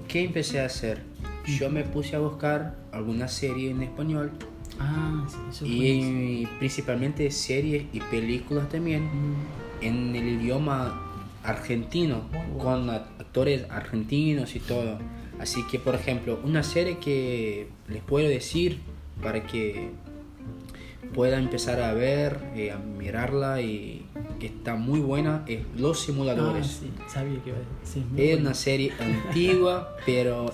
qué 0.08 0.24
empecé 0.24 0.60
a 0.60 0.66
hacer? 0.66 1.02
Yo 1.46 1.70
me 1.70 1.84
puse 1.84 2.16
a 2.16 2.18
buscar 2.18 2.76
alguna 2.92 3.28
serie 3.28 3.70
en 3.70 3.82
español. 3.82 4.32
Ah, 4.78 5.26
sí, 5.50 5.64
Y 5.66 6.46
principalmente 6.58 7.30
series 7.30 7.86
y 7.92 8.00
películas 8.00 8.68
también 8.68 9.04
mm. 9.04 9.82
en 9.82 10.16
el 10.16 10.40
idioma 10.40 11.00
argentino, 11.42 12.22
con 12.58 12.90
actores 12.90 13.70
argentinos 13.70 14.56
y 14.56 14.60
todo. 14.60 14.98
Así 15.38 15.62
que, 15.64 15.78
por 15.78 15.94
ejemplo, 15.94 16.40
una 16.44 16.62
serie 16.62 16.98
que 16.98 17.68
les 17.88 18.02
puedo 18.02 18.28
decir 18.28 18.78
para 19.22 19.46
que 19.46 19.90
pueda 21.14 21.38
empezar 21.38 21.80
a 21.80 21.94
ver, 21.94 22.38
eh, 22.54 22.72
a 22.72 22.78
mirarla 22.78 23.62
y 23.62 24.04
que 24.38 24.46
está 24.46 24.74
muy 24.74 25.00
buena 25.00 25.44
es 25.46 25.60
Los 25.76 26.00
Simuladores. 26.00 26.82
Ah, 26.98 27.08
sabía 27.08 27.38
que 27.42 28.32
es, 28.32 28.38
una 28.38 28.54
serie 28.54 28.92
antigua, 28.98 29.96
pero 30.06 30.52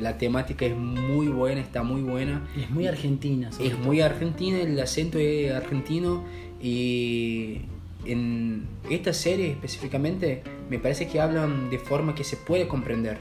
la 0.00 0.18
temática 0.18 0.66
es 0.66 0.76
muy 0.76 1.28
buena, 1.28 1.60
está 1.60 1.82
muy 1.82 2.02
buena. 2.02 2.48
es 2.56 2.70
muy 2.70 2.86
argentina. 2.86 3.50
Es 3.60 3.78
muy 3.78 4.00
argentina, 4.00 4.58
el 4.60 4.80
acento 4.80 5.18
es 5.18 5.52
argentino 5.52 6.24
y 6.60 7.60
en 8.04 8.66
esta 8.90 9.12
serie 9.12 9.50
específicamente 9.50 10.42
me 10.70 10.78
parece 10.78 11.06
que 11.06 11.20
hablan 11.20 11.70
de 11.70 11.78
forma 11.78 12.14
que 12.14 12.24
se 12.24 12.36
puede 12.36 12.66
comprender. 12.66 13.18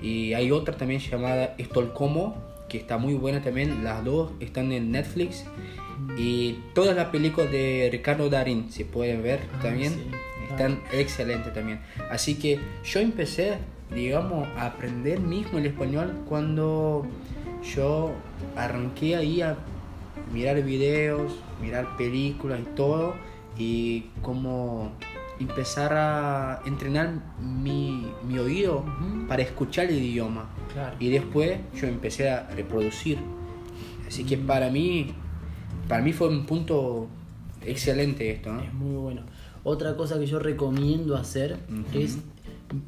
Y 0.00 0.32
hay 0.32 0.52
otra 0.52 0.76
también 0.76 1.00
llamada 1.00 1.54
Estolcomo, 1.58 2.47
que 2.68 2.78
está 2.78 2.98
muy 2.98 3.14
buena 3.14 3.42
también. 3.42 3.84
Las 3.84 4.04
dos 4.04 4.32
están 4.40 4.72
en 4.72 4.92
Netflix 4.92 5.44
y 6.16 6.58
todas 6.74 6.94
las 6.96 7.06
películas 7.08 7.50
de 7.50 7.88
Ricardo 7.90 8.28
Darín, 8.30 8.70
si 8.70 8.84
pueden 8.84 9.22
ver 9.22 9.40
ah, 9.54 9.62
también, 9.62 9.94
están 10.50 10.80
excelentes 10.92 11.52
también. 11.52 11.80
Así 12.10 12.34
que 12.36 12.58
yo 12.84 13.00
empecé 13.00 13.58
digamos, 13.94 14.46
a 14.56 14.66
aprender 14.66 15.20
mismo 15.20 15.58
el 15.58 15.66
español 15.66 16.14
cuando 16.28 17.06
yo 17.74 18.12
arranqué 18.56 19.16
ahí 19.16 19.40
a 19.40 19.56
mirar 20.32 20.62
videos, 20.62 21.32
mirar 21.60 21.96
películas 21.96 22.60
y 22.60 22.76
todo, 22.76 23.14
y 23.56 24.06
como 24.22 24.92
empezar 25.40 25.92
a 25.94 26.62
entrenar 26.66 27.12
mi, 27.40 28.06
mi 28.26 28.38
oído 28.38 28.78
Ujú. 28.78 29.26
para 29.28 29.42
escuchar 29.42 29.86
el 29.86 30.02
idioma. 30.02 30.48
Claro. 30.72 30.96
Y 30.98 31.08
después 31.10 31.58
yo 31.74 31.86
empecé 31.86 32.30
a 32.30 32.48
reproducir. 32.50 33.18
Así 34.06 34.24
que 34.24 34.36
Mm. 34.36 34.46
para 34.46 34.70
mí, 34.70 35.12
para 35.88 36.02
mí 36.02 36.12
fue 36.12 36.28
un 36.28 36.44
punto 36.46 37.08
excelente 37.64 38.30
esto. 38.30 38.52
¿no? 38.52 38.60
Es 38.60 38.72
muy 38.74 38.96
bueno. 38.96 39.22
Otra 39.64 39.96
cosa 39.96 40.18
que 40.18 40.26
yo 40.26 40.38
recomiendo 40.38 41.16
hacer 41.16 41.58
Ujú. 41.68 41.98
es 41.98 42.18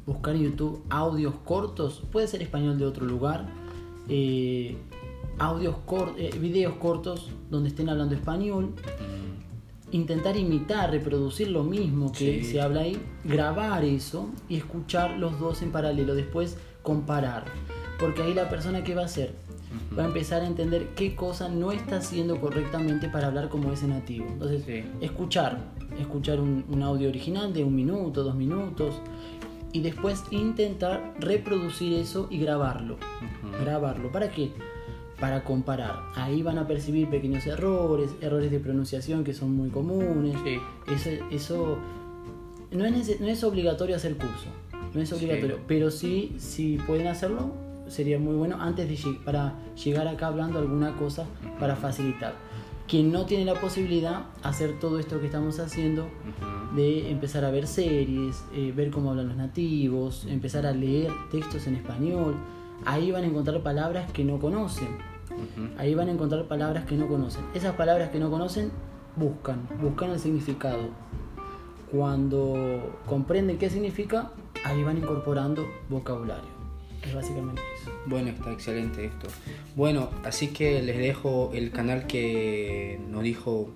buscar 0.05 0.35
en 0.35 0.43
YouTube 0.43 0.83
audios 0.89 1.33
cortos, 1.45 2.03
puede 2.11 2.27
ser 2.27 2.41
español 2.41 2.77
de 2.77 2.85
otro 2.85 3.05
lugar, 3.05 3.47
eh, 4.09 4.77
audios 5.39 5.75
cor- 5.85 6.13
eh, 6.17 6.31
videos 6.39 6.73
cortos 6.75 7.29
donde 7.49 7.69
estén 7.69 7.89
hablando 7.89 8.13
español, 8.15 8.73
Mm, 8.75 9.20
intentar 9.91 10.37
imitar, 10.37 10.89
reproducir 10.91 11.49
lo 11.49 11.63
mismo 11.63 12.11
que 12.11 12.41
Sí. 12.41 12.43
se 12.45 12.61
habla 12.61 12.81
ahí, 12.81 12.97
grabar 13.23 13.83
eso 13.83 14.29
y 14.49 14.55
escuchar 14.55 15.17
los 15.17 15.39
dos 15.39 15.61
en 15.61 15.71
paralelo, 15.71 16.15
después 16.15 16.57
comparar. 16.81 17.45
Porque 17.99 18.23
ahí 18.23 18.33
la 18.33 18.49
persona 18.49 18.83
que 18.83 18.95
va 18.95 19.03
a 19.03 19.05
hacer 19.05 19.33
va 19.97 20.03
a 20.03 20.07
empezar 20.07 20.41
a 20.41 20.47
entender 20.47 20.89
qué 20.95 21.15
cosa 21.15 21.47
no 21.49 21.71
está 21.71 21.97
haciendo 21.97 22.39
correctamente 22.41 23.07
para 23.09 23.27
hablar 23.27 23.49
como 23.49 23.71
ese 23.71 23.87
nativo. 23.87 24.25
Entonces, 24.27 24.63
Sí. 24.65 24.83
escuchar, 25.01 25.59
escuchar 25.99 26.39
un, 26.41 26.65
un 26.69 26.81
audio 26.83 27.09
original 27.09 27.53
de 27.53 27.63
un 27.63 27.75
minuto, 27.75 28.23
dos 28.23 28.35
minutos, 28.35 28.95
y 29.73 29.81
después 29.81 30.23
intentar 30.31 31.13
reproducir 31.19 31.93
eso 31.93 32.27
y 32.29 32.39
grabarlo. 32.39 32.97
Grabarlo. 33.63 34.11
¿Para 34.11 34.29
qué? 34.29 34.51
Para 35.21 35.45
comparar. 35.45 36.01
Ahí 36.15 36.43
van 36.43 36.57
a 36.57 36.67
percibir 36.67 37.09
pequeños 37.09 37.47
errores, 37.47 38.11
errores 38.19 38.51
de 38.51 38.59
pronunciación 38.59 39.23
que 39.23 39.33
son 39.33 39.55
muy 39.55 39.69
comunes. 39.69 40.35
Sí. 40.43 40.57
Eso, 40.91 41.09
eso 41.31 41.77
no, 42.71 42.85
es 42.85 43.19
no 43.19 43.27
es 43.27 43.43
obligatorio 43.43 43.95
hacer 43.95 44.15
curso, 44.15 44.47
no 44.93 45.01
es 45.01 45.11
obligatorio, 45.13 45.59
pero 45.67 45.91
sí, 45.91 46.35
si 46.37 46.77
pueden 46.77 47.07
hacerlo, 47.07 47.51
sería 47.87 48.17
muy 48.17 48.35
bueno 48.35 48.57
antes 48.59 48.87
de 48.87 49.13
para 49.25 49.55
llegar 49.83 50.07
acá 50.07 50.27
hablando 50.27 50.59
alguna 50.59 50.95
cosa 50.95 51.25
para 51.59 51.75
facilitar. 51.75 52.33
Quien 52.87 53.11
no 53.11 53.25
tiene 53.25 53.45
la 53.45 53.55
posibilidad, 53.55 54.25
hacer 54.43 54.79
todo 54.79 54.99
esto 54.99 55.19
que 55.19 55.27
estamos 55.27 55.59
haciendo, 55.59 56.09
de 56.75 57.09
empezar 57.09 57.45
a 57.45 57.51
ver 57.51 57.67
series, 57.67 58.43
eh, 58.53 58.73
ver 58.75 58.91
cómo 58.91 59.11
hablan 59.11 59.29
los 59.29 59.37
nativos, 59.37 60.25
empezar 60.29 60.65
a 60.65 60.71
leer 60.71 61.11
textos 61.31 61.67
en 61.67 61.75
español, 61.75 62.35
ahí 62.85 63.11
van 63.11 63.23
a 63.23 63.27
encontrar 63.27 63.61
palabras 63.63 64.11
que 64.11 64.25
no 64.25 64.39
conocen. 64.39 65.10
Ahí 65.77 65.95
van 65.95 66.09
a 66.09 66.11
encontrar 66.11 66.47
palabras 66.47 66.85
que 66.85 66.95
no 66.95 67.07
conocen. 67.07 67.43
Esas 67.53 67.75
palabras 67.75 68.09
que 68.09 68.19
no 68.19 68.29
conocen, 68.29 68.71
buscan, 69.15 69.67
buscan 69.81 70.11
el 70.11 70.19
significado. 70.19 70.89
Cuando 71.91 72.99
comprenden 73.05 73.57
qué 73.57 73.69
significa, 73.69 74.31
ahí 74.63 74.83
van 74.83 74.97
incorporando 74.97 75.67
vocabulario. 75.89 76.61
Es 77.03 77.13
básicamente 77.13 77.61
eso. 77.81 77.91
Bueno, 78.05 78.29
está 78.29 78.51
excelente 78.51 79.05
esto. 79.05 79.27
Bueno, 79.75 80.09
así 80.23 80.47
que 80.47 80.81
les 80.81 80.97
dejo 80.97 81.51
el 81.53 81.71
canal 81.71 82.07
que 82.07 82.99
nos 83.09 83.23
dijo 83.23 83.71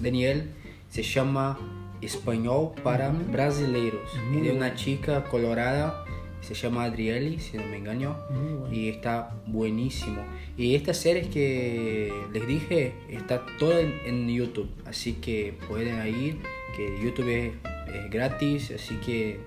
Daniel. 0.00 0.50
Se 0.88 1.02
llama 1.02 1.58
Español 2.00 2.72
para. 2.82 3.10
Brasileiros. 3.10 4.10
De 4.32 4.50
una 4.50 4.74
chica 4.74 5.24
colorada. 5.24 6.04
Se 6.42 6.54
llama 6.54 6.84
Adrieli, 6.84 7.38
si 7.38 7.56
no 7.56 7.64
me 7.64 7.76
engaño. 7.76 8.16
Bueno. 8.28 8.72
Y 8.72 8.88
está 8.88 9.34
buenísimo. 9.46 10.24
Y 10.58 10.74
estas 10.74 10.96
series 10.98 11.28
que 11.28 12.12
les 12.32 12.46
dije 12.46 12.92
está 13.08 13.46
toda 13.58 13.80
en, 13.80 13.94
en 14.04 14.28
YouTube. 14.28 14.68
Así 14.84 15.14
que 15.14 15.54
pueden 15.68 16.04
ir. 16.06 16.38
Que 16.76 16.98
YouTube 17.02 17.28
es, 17.28 17.52
es 17.94 18.10
gratis. 18.10 18.72
Así 18.72 18.96
que 18.96 19.38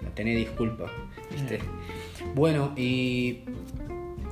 no 0.00 0.10
tenés 0.10 0.36
disculpa. 0.36 0.86
¿viste? 1.30 1.58
Bueno, 2.34 2.72
y 2.76 3.40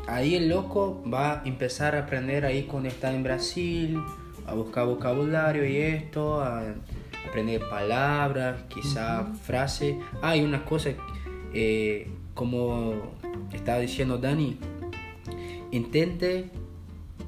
ahí 0.07 0.37
el 0.37 0.49
loco 0.49 1.03
va 1.13 1.41
a 1.41 1.43
empezar 1.45 1.97
a 1.97 2.01
aprender 2.01 2.45
ahí 2.45 2.63
cuando 2.65 2.89
está 2.89 3.13
en 3.13 3.25
Brasil. 3.25 4.01
A 4.47 4.55
buscar 4.55 4.87
vocabulario 4.87 5.67
y 5.67 5.77
esto. 5.77 6.41
A 6.41 6.75
aprender 7.33 7.67
palabras, 7.69 8.63
quizá 8.69 9.25
frases. 9.43 9.97
Ah, 10.21 10.31
hay 10.31 10.43
una 10.43 10.65
cosa, 10.65 10.91
eh, 11.55 12.09
como 12.35 12.95
estaba 13.53 13.79
diciendo 13.79 14.19
Dani, 14.19 14.57
intente 15.71 16.51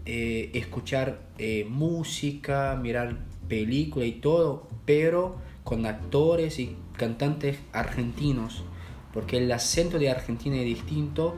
eh, 0.06 0.50
escuchar 0.54 1.20
eh, 1.38 1.66
música, 1.68 2.78
mirar 2.80 3.18
películas 3.48 4.08
y 4.08 4.12
todo, 4.12 4.68
pero 4.84 5.36
con 5.64 5.86
actores 5.86 6.58
y 6.58 6.76
cantantes 6.96 7.58
argentinos, 7.72 8.64
porque 9.12 9.38
el 9.38 9.50
acento 9.52 9.98
de 9.98 10.10
Argentina 10.10 10.56
es 10.56 10.64
distinto 10.64 11.34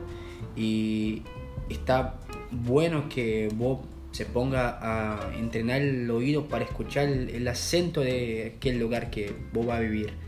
y 0.55 1.23
está 1.69 2.19
bueno 2.51 3.07
que 3.09 3.49
vos 3.55 3.79
se 4.11 4.25
ponga 4.25 4.79
a 4.81 5.35
entrenar 5.37 5.81
el 5.81 6.09
oído 6.09 6.47
para 6.47 6.65
escuchar 6.65 7.07
el, 7.07 7.29
el 7.29 7.47
acento 7.47 8.01
de 8.01 8.53
aquel 8.55 8.79
lugar 8.79 9.09
que 9.09 9.33
vos 9.53 9.65
vas 9.65 9.77
a 9.77 9.81
vivir. 9.81 10.26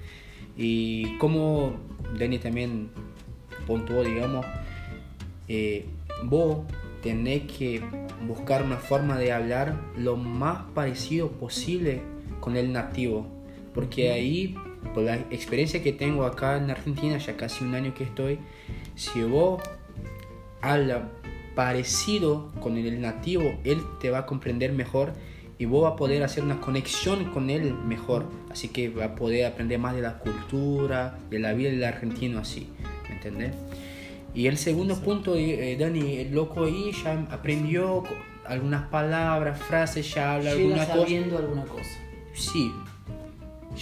Y 0.62 1.18
como 1.20 1.78
Dani 2.20 2.38
también 2.38 2.90
puntuó, 3.66 4.04
digamos, 4.04 4.46
eh, 5.48 5.86
vos 6.26 6.66
tenés 7.02 7.44
que 7.44 7.82
buscar 8.28 8.64
una 8.64 8.76
forma 8.76 9.18
de 9.18 9.32
hablar 9.32 9.80
lo 9.98 10.18
más 10.18 10.64
parecido 10.76 11.32
posible 11.32 12.02
con 12.42 12.58
el 12.58 12.74
nativo. 12.74 13.26
Porque 13.74 14.12
ahí, 14.12 14.54
por 14.94 15.04
la 15.04 15.16
experiencia 15.32 15.82
que 15.82 15.94
tengo 15.94 16.26
acá 16.26 16.58
en 16.58 16.70
Argentina, 16.70 17.18
ya 17.18 17.38
casi 17.38 17.64
un 17.64 17.74
año 17.74 17.94
que 17.94 18.04
estoy, 18.04 18.40
si 18.96 19.24
vos 19.24 19.64
hablas 20.60 21.04
parecido 21.56 22.52
con 22.60 22.78
el 22.78 23.00
nativo, 23.00 23.58
él 23.64 23.82
te 24.02 24.10
va 24.10 24.20
a 24.20 24.26
comprender 24.26 24.74
mejor 24.74 25.14
y 25.60 25.66
vos 25.66 25.84
vas 25.84 25.94
a 25.94 25.96
poder 25.98 26.24
hacer 26.24 26.44
una 26.44 26.60
conexión 26.62 27.26
con 27.26 27.50
él 27.50 27.76
mejor. 27.86 28.26
Así 28.50 28.70
que 28.70 28.90
va 28.90 29.06
a 29.06 29.16
poder 29.16 29.46
aprender 29.46 29.78
más 29.78 29.94
de 29.94 30.02
la 30.02 30.18
cultura, 30.20 31.20
de 31.30 31.38
la 31.38 31.54
vida 31.54 31.70
del 31.70 31.84
argentino 31.84 32.40
así. 32.40 32.70
¿Me 33.10 33.16
entendés? 33.16 33.54
Y 34.34 34.48
el 34.48 34.58
segundo 34.58 34.96
punto, 35.02 35.36
eh, 35.36 35.76
Dani, 35.78 36.18
el 36.18 36.32
loco 36.34 36.64
ahí 36.64 36.92
ya 37.04 37.28
aprendió 37.30 38.04
algunas 38.46 38.88
palabras, 38.88 39.60
frases, 39.62 40.12
ya 40.14 40.36
habla 40.36 40.56
Llega 40.56 40.64
alguna 40.64 40.86
cosa. 40.88 41.00
sabiendo 41.02 41.38
alguna 41.38 41.64
cosa. 41.66 41.90
Sí. 42.34 42.72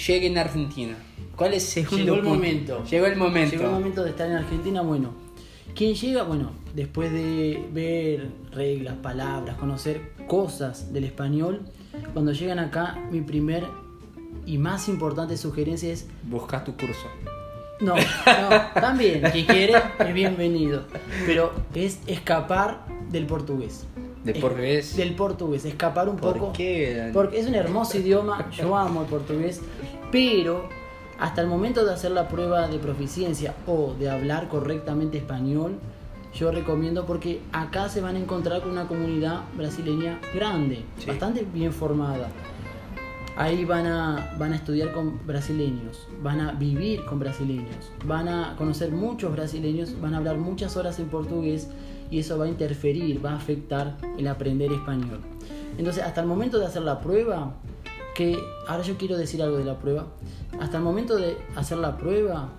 Llega 0.08 0.26
en 0.26 0.38
Argentina. 0.40 0.96
¿Cuál 1.36 1.54
es 1.54 1.78
el 1.78 1.86
segundo 1.86 2.04
Llegó 2.06 2.16
el 2.16 2.22
punto? 2.22 2.36
momento. 2.36 2.84
Llegó 2.90 3.06
el 3.06 3.16
momento. 3.18 3.52
Llegó 3.56 3.66
el 3.68 3.72
momento 3.72 4.04
de 4.04 4.10
estar 4.10 4.28
en 4.30 4.38
Argentina. 4.38 4.82
Bueno, 4.82 5.12
quien 5.76 5.94
llega, 5.94 6.24
bueno, 6.24 6.52
después 6.78 7.12
de 7.12 7.68
ver 7.74 8.28
reglas, 8.52 8.94
palabras, 9.02 9.58
conocer 9.58 10.12
cosas 10.28 10.94
del 10.94 11.06
español, 11.06 11.62
cuando 12.14 12.32
llegan 12.34 12.60
acá, 12.60 12.96
mi 13.12 13.22
primer 13.22 13.66
y 14.46 14.60
más 14.60 14.88
importante 14.88 15.36
sugerencia 15.38 15.92
es 15.92 16.08
Busca 16.24 16.64
tu 16.64 16.74
curso. 16.78 17.08
no, 17.82 17.96
no, 17.96 18.02
también, 18.80 19.24
que 19.34 19.46
quiere 19.48 19.74
es 20.00 20.14
bienvenido. 20.14 20.84
Pero 21.26 21.52
es 21.74 22.00
escapar 22.06 22.86
del 23.10 23.26
portugués. 23.26 23.86
¿Del 24.24 24.36
Es- 24.36 24.42
portugués? 24.42 24.96
Del 24.98 25.16
portugués, 25.16 25.66
escapar 25.66 26.08
un 26.10 26.18
¿Por 26.18 26.38
poco. 26.38 26.54
qué? 26.54 27.10
Porque 27.12 27.40
es 27.40 27.48
un 27.48 27.56
hermoso 27.56 27.98
idioma, 27.98 28.50
yo 28.52 28.78
amo 28.78 29.02
el 29.02 29.08
portugués, 29.08 29.62
pero 30.12 30.70
hasta 31.18 31.42
el 31.42 31.48
momento 31.48 31.84
de 31.86 31.94
hacer 31.94 32.12
la 32.12 32.28
prueba 32.28 32.68
de 32.68 32.78
proficiencia 32.78 33.56
o 33.66 33.96
de 34.00 34.12
hablar 34.12 34.48
correctamente 34.48 35.18
español, 35.18 35.80
yo 36.38 36.52
recomiendo 36.52 37.06
porque 37.06 37.42
acá 37.52 37.90
se 37.90 38.00
van 38.02 38.16
a 38.16 38.20
encontrar 38.20 38.62
con 38.62 38.72
una 38.72 38.88
comunidad 38.88 39.42
brasileña 39.56 40.20
grande, 40.36 40.86
Sí. 41.00 41.08
bastante 41.08 41.46
bien 41.54 41.74
formada. 41.74 42.30
Ahí 43.36 43.66
van 43.66 43.86
a, 43.86 44.36
van 44.40 44.54
a 44.54 44.56
estudiar 44.56 44.92
con 44.94 45.26
brasileños, 45.28 46.08
van 46.24 46.40
a 46.42 46.52
vivir 46.54 47.06
con 47.06 47.20
brasileños, 47.20 47.92
van 48.06 48.28
a 48.28 48.56
conocer 48.58 48.92
muchos 48.92 49.32
brasileños, 49.32 50.00
van 50.02 50.16
a 50.16 50.18
hablar 50.18 50.38
muchas 50.38 50.76
horas 50.76 50.98
en 51.00 51.08
portugués 51.08 51.68
y 52.10 52.20
eso 52.20 52.38
va 52.40 52.46
a 52.46 52.48
interferir, 52.48 53.24
va 53.24 53.32
a 53.32 53.36
afectar 53.36 53.98
el 54.18 54.28
aprender 54.28 54.72
español. 54.72 55.20
Entonces, 55.78 56.04
hasta 56.04 56.22
el 56.22 56.28
momento 56.28 56.58
de 56.58 56.66
hacer 56.66 56.82
la 56.82 57.00
prueba, 57.00 57.54
que 58.16 58.40
ahora 58.68 58.82
yo 58.84 58.98
quiero 58.98 59.16
decir 59.18 59.44
algo 59.44 59.58
de 59.58 59.66
la 59.66 59.78
prueba, 59.78 60.08
hasta 60.60 60.78
el 60.78 60.84
momento 60.84 61.16
de 61.18 61.38
hacer 61.56 61.78
la 61.78 61.98
prueba, 61.98 62.50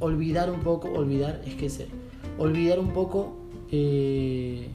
olvidar 0.00 0.50
un 0.50 0.60
poco, 0.60 0.88
olvidar, 0.90 1.40
es 1.46 1.54
que 1.54 1.70
ser, 1.70 1.86
olvidar 2.38 2.78
un 2.78 2.90
poco 2.92 3.32
eh, 3.70 4.68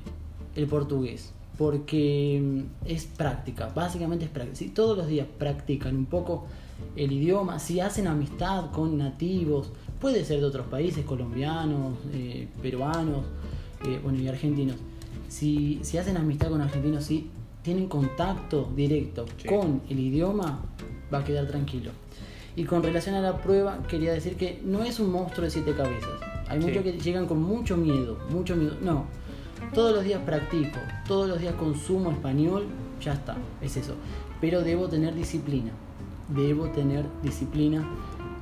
el 0.55 0.67
portugués. 0.67 1.33
porque 1.57 2.41
mm, 2.41 2.87
es 2.89 3.05
práctica, 3.05 3.69
básicamente 3.75 4.25
es 4.25 4.31
práctica. 4.31 4.55
Si 4.57 4.69
todos 4.69 4.97
los 4.97 5.07
días 5.07 5.27
practican 5.37 5.95
un 5.95 6.05
poco 6.05 6.47
el 6.95 7.11
idioma, 7.11 7.59
si 7.59 7.79
hacen 7.79 8.07
amistad 8.07 8.71
con 8.71 8.97
nativos, 8.97 9.69
puede 9.99 10.25
ser 10.25 10.39
de 10.39 10.45
otros 10.47 10.65
países, 10.67 11.05
colombianos, 11.05 11.99
eh, 12.13 12.47
peruanos, 12.63 13.25
eh, 13.85 13.99
bueno, 14.01 14.19
y 14.19 14.27
argentinos. 14.27 14.77
Si, 15.29 15.79
si 15.83 15.99
hacen 15.99 16.17
amistad 16.17 16.49
con 16.49 16.61
argentinos, 16.61 17.03
si 17.05 17.29
tienen 17.61 17.87
contacto 17.87 18.71
directo 18.75 19.25
Sí. 19.37 19.47
con 19.47 19.81
el 19.87 19.99
idioma, 19.99 20.65
va 21.13 21.19
a 21.19 21.23
quedar 21.23 21.45
tranquilo. 21.45 21.91
Y 22.55 22.63
con 22.63 22.81
relación 22.81 23.13
a 23.15 23.21
la 23.21 23.39
prueba, 23.39 23.83
quería 23.87 24.13
decir 24.13 24.35
que 24.35 24.59
no 24.65 24.83
es 24.83 24.99
un 24.99 25.11
monstruo 25.11 25.45
de 25.45 25.51
siete 25.51 25.73
cabezas. 25.75 26.30
Hay 26.51 26.59
Sí. 26.61 26.67
muchos 26.67 26.83
que 26.83 26.91
llegan 26.99 27.27
con 27.27 27.41
mucho 27.41 27.77
miedo, 27.77 28.17
mucho 28.29 28.55
miedo. 28.55 28.75
No, 28.81 29.05
todos 29.73 29.93
los 29.95 30.03
días 30.03 30.21
practico, 30.25 30.79
todos 31.07 31.29
los 31.29 31.39
días 31.39 31.53
consumo 31.55 32.11
español, 32.11 32.65
ya 33.01 33.13
está, 33.13 33.37
es 33.61 33.77
eso. 33.77 33.93
Pero 34.41 34.61
debo 34.61 34.87
tener 34.89 35.15
disciplina, 35.15 35.71
debo 36.27 36.67
tener 36.69 37.05
disciplina 37.23 37.87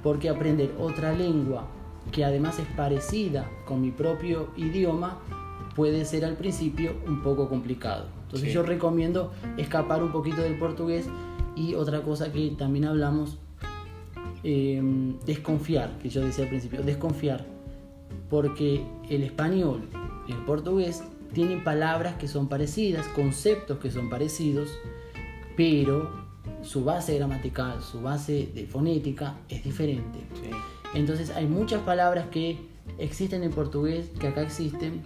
porque 0.02 0.30
aprender 0.30 0.74
otra 0.80 1.14
lengua 1.14 1.68
que 2.12 2.26
además 2.26 2.58
es 2.58 2.66
parecida 2.76 3.48
con 3.66 3.82
mi 3.82 3.92
propio 3.92 4.48
idioma 4.58 5.20
puede 5.76 6.04
ser 6.06 6.26
al 6.26 6.36
principio 6.36 6.94
un 7.08 7.22
poco 7.22 7.48
complicado. 7.48 8.08
Entonces 8.24 8.50
Sí. 8.50 8.56
yo 8.56 8.64
recomiendo 8.64 9.32
escapar 9.58 10.02
un 10.02 10.12
poquito 10.12 10.42
del 10.42 10.58
portugués 10.58 11.06
y 11.56 11.76
otra 11.76 12.02
cosa 12.02 12.32
que 12.32 12.50
también 12.58 12.86
hablamos, 12.86 13.38
eh, 14.44 14.82
desconfiar, 15.26 15.98
que 16.02 16.10
yo 16.10 16.22
decía 16.22 16.46
al 16.46 16.50
principio, 16.50 16.82
desconfiar, 16.82 17.46
porque 18.30 18.86
el 19.10 19.24
español 19.24 19.90
y 20.28 20.32
el 20.32 20.40
portugués 20.46 21.04
tienen 21.34 21.64
palabras 21.64 22.16
que 22.16 22.28
son 22.28 22.48
parecidas, 22.48 23.08
conceptos 23.10 23.80
que 23.80 23.92
son 23.92 24.10
parecidos, 24.10 24.70
pero 25.56 26.28
su 26.62 26.84
base 26.84 27.18
gramatical, 27.18 27.82
su 27.82 28.02
base 28.02 28.50
de 28.54 28.66
fonética 28.66 29.38
es 29.50 29.64
diferente. 29.64 30.20
Sí. 30.36 30.50
Entonces 30.94 31.30
hay 31.32 31.46
muchas 31.46 31.82
palabras 31.82 32.28
que 32.32 32.58
existen 32.98 33.44
en 33.44 33.52
portugués, 33.52 34.10
que 34.20 34.28
acá 34.28 34.42
existen. 34.42 35.02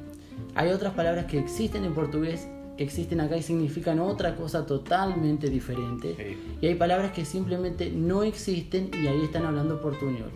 Hay 0.55 0.69
otras 0.71 0.93
palabras 0.93 1.25
que 1.25 1.39
existen 1.39 1.83
en 1.83 1.93
portugués, 1.93 2.47
existen 2.77 3.21
acá 3.21 3.37
y 3.37 3.43
significan 3.43 3.99
otra 3.99 4.35
cosa 4.35 4.65
totalmente 4.65 5.49
diferente. 5.49 6.15
Sí. 6.17 6.57
Y 6.61 6.67
hay 6.67 6.75
palabras 6.75 7.11
que 7.11 7.25
simplemente 7.25 7.91
no 7.91 8.23
existen 8.23 8.89
y 8.93 9.07
ahí 9.07 9.23
están 9.23 9.45
hablando 9.45 9.81
portuñol. 9.81 10.31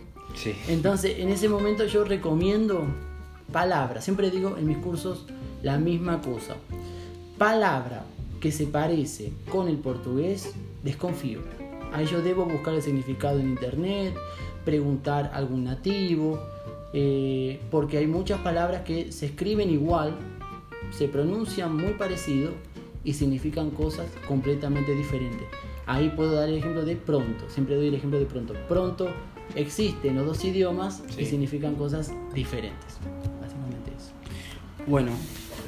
Entonces, 0.68 1.18
en 1.18 1.28
ese 1.28 1.48
momento 1.48 1.84
yo 1.86 2.04
recomiendo 2.04 2.86
palabras. 3.52 4.04
Siempre 4.04 4.30
digo 4.30 4.56
en 4.56 4.66
mis 4.66 4.78
cursos 4.78 5.26
la 5.62 5.78
misma 5.78 6.20
cosa. 6.20 6.56
Palabra 7.36 8.04
que 8.40 8.52
se 8.52 8.66
parece 8.66 9.32
con 9.50 9.68
el 9.68 9.76
portugués, 9.76 10.54
desconfío. 10.82 11.40
Ahí 11.92 12.06
yo 12.06 12.22
debo 12.22 12.44
buscar 12.44 12.74
el 12.74 12.82
significado 12.82 13.40
en 13.40 13.48
internet, 13.48 14.14
preguntar 14.64 15.30
a 15.32 15.36
algún 15.38 15.64
nativo, 15.64 16.38
eh, 16.92 17.60
porque 17.70 17.98
hay 17.98 18.06
muchas 18.06 18.40
palabras 18.40 18.82
que 18.82 19.10
se 19.12 19.26
escriben 19.26 19.70
igual, 19.70 20.14
se 20.90 21.08
pronuncian 21.08 21.74
muy 21.74 21.94
parecido 21.94 22.50
y 23.04 23.14
significan 23.14 23.70
cosas 23.70 24.06
completamente 24.26 24.94
diferentes. 24.94 25.46
Ahí 25.86 26.12
puedo 26.14 26.34
dar 26.34 26.48
el 26.48 26.58
ejemplo 26.58 26.84
de 26.84 26.96
pronto, 26.96 27.48
siempre 27.48 27.76
doy 27.76 27.88
el 27.88 27.94
ejemplo 27.94 28.18
de 28.18 28.26
pronto. 28.26 28.54
Pronto 28.68 29.08
existe 29.54 30.08
en 30.08 30.16
los 30.16 30.26
dos 30.26 30.44
idiomas 30.44 31.02
Sí. 31.10 31.22
y 31.22 31.26
significan 31.26 31.74
cosas 31.74 32.12
diferentes. 32.34 32.98
Básicamente 33.40 33.90
eso. 33.96 34.12
Bueno, 34.86 35.12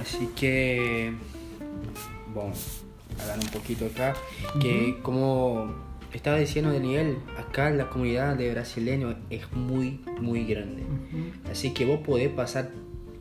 así 0.01 0.29
que. 0.37 1.13
Bueno, 2.35 2.53
hablar 3.21 3.39
un 3.43 3.51
poquito 3.51 3.87
acá. 3.87 4.15
Que 4.61 4.99
como 5.03 5.75
estaba 6.13 6.39
diciendo 6.39 6.73
Daniel, 6.73 7.19
acá 7.39 7.71
la 7.71 7.89
comunidad 7.89 8.37
de 8.37 8.51
brasileños 8.53 9.17
es 9.31 9.51
muy, 9.53 10.01
muy 10.21 10.45
grande. 10.45 10.83
Así 11.51 11.71
que 11.75 11.85
vos 11.87 12.01
podés 12.01 12.29
pasar 12.31 12.71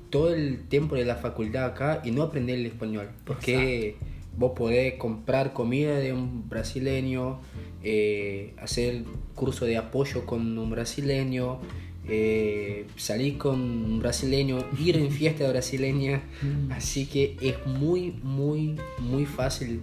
todo 0.10 0.34
el 0.34 0.64
tiempo 0.68 0.96
de 0.96 1.06
la 1.06 1.16
facultad 1.16 1.66
acá 1.66 2.02
y 2.04 2.12
no 2.12 2.24
aprender 2.24 2.58
el 2.60 2.66
español. 2.66 3.10
Porque 3.26 3.96
vos 4.40 4.54
podés 4.56 4.94
comprar 4.94 5.52
comida 5.52 6.00
de 6.00 6.14
un 6.14 6.48
brasileño, 6.48 7.42
eh, 7.84 8.54
hacer 8.58 9.04
curso 9.36 9.66
de 9.66 9.76
apoyo 9.76 10.26
con 10.26 10.58
un 10.58 10.70
brasileño, 10.70 11.60
eh, 12.08 12.86
salir 12.96 13.38
con 13.38 13.60
un 13.60 14.00
brasileño, 14.00 14.60
ir 14.80 14.96
en 14.96 15.12
fiesta 15.12 15.48
brasileña. 15.50 16.24
Así 16.72 17.06
que 17.06 17.36
es 17.42 17.68
muy, 17.68 18.12
muy, 18.24 18.78
muy 19.00 19.26
fácil 19.26 19.82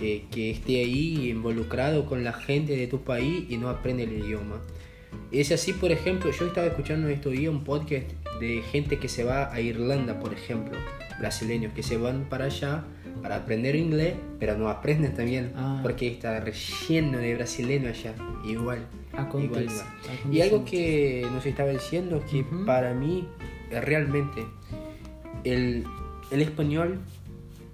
eh, 0.00 0.24
que 0.30 0.50
esté 0.50 0.80
ahí 0.80 1.28
involucrado 1.28 2.06
con 2.06 2.24
la 2.24 2.32
gente 2.32 2.74
de 2.76 2.86
tu 2.86 3.02
país 3.02 3.44
y 3.50 3.58
no 3.58 3.68
aprende 3.68 4.04
el 4.04 4.12
idioma. 4.14 4.62
Es 5.32 5.50
así, 5.50 5.72
por 5.72 5.90
ejemplo, 5.90 6.30
yo 6.30 6.46
estaba 6.46 6.68
escuchando 6.68 7.08
estos 7.08 7.32
días 7.32 7.52
un 7.52 7.64
podcast 7.64 8.06
de 8.40 8.62
gente 8.70 8.98
que 8.98 9.08
se 9.08 9.24
va 9.24 9.52
a 9.52 9.60
Irlanda, 9.60 10.20
por 10.20 10.32
ejemplo, 10.32 10.78
brasileños 11.18 11.72
que 11.72 11.82
se 11.82 11.96
van 11.96 12.28
para 12.28 12.46
allá 12.46 12.84
para 13.22 13.36
aprender 13.36 13.76
inglés, 13.76 14.14
pero 14.38 14.56
no 14.56 14.68
aprenden 14.68 15.14
también 15.14 15.52
Ah. 15.56 15.80
porque 15.82 16.08
está 16.08 16.40
relleno 16.40 17.18
de 17.18 17.34
brasileños 17.34 17.98
allá, 17.98 18.14
igual. 18.44 18.86
Acontece, 19.12 19.44
igual 19.64 19.64
acontece 19.68 20.28
Y 20.32 20.40
algo 20.40 20.64
que 20.64 21.26
nos 21.32 21.44
estaba 21.44 21.70
diciendo 21.70 22.16
es 22.18 22.24
que 22.30 22.40
Ujú. 22.42 22.64
para 22.64 22.94
mí, 22.94 23.26
realmente, 23.70 24.44
el, 25.44 25.84
el 26.30 26.42
español 26.42 26.98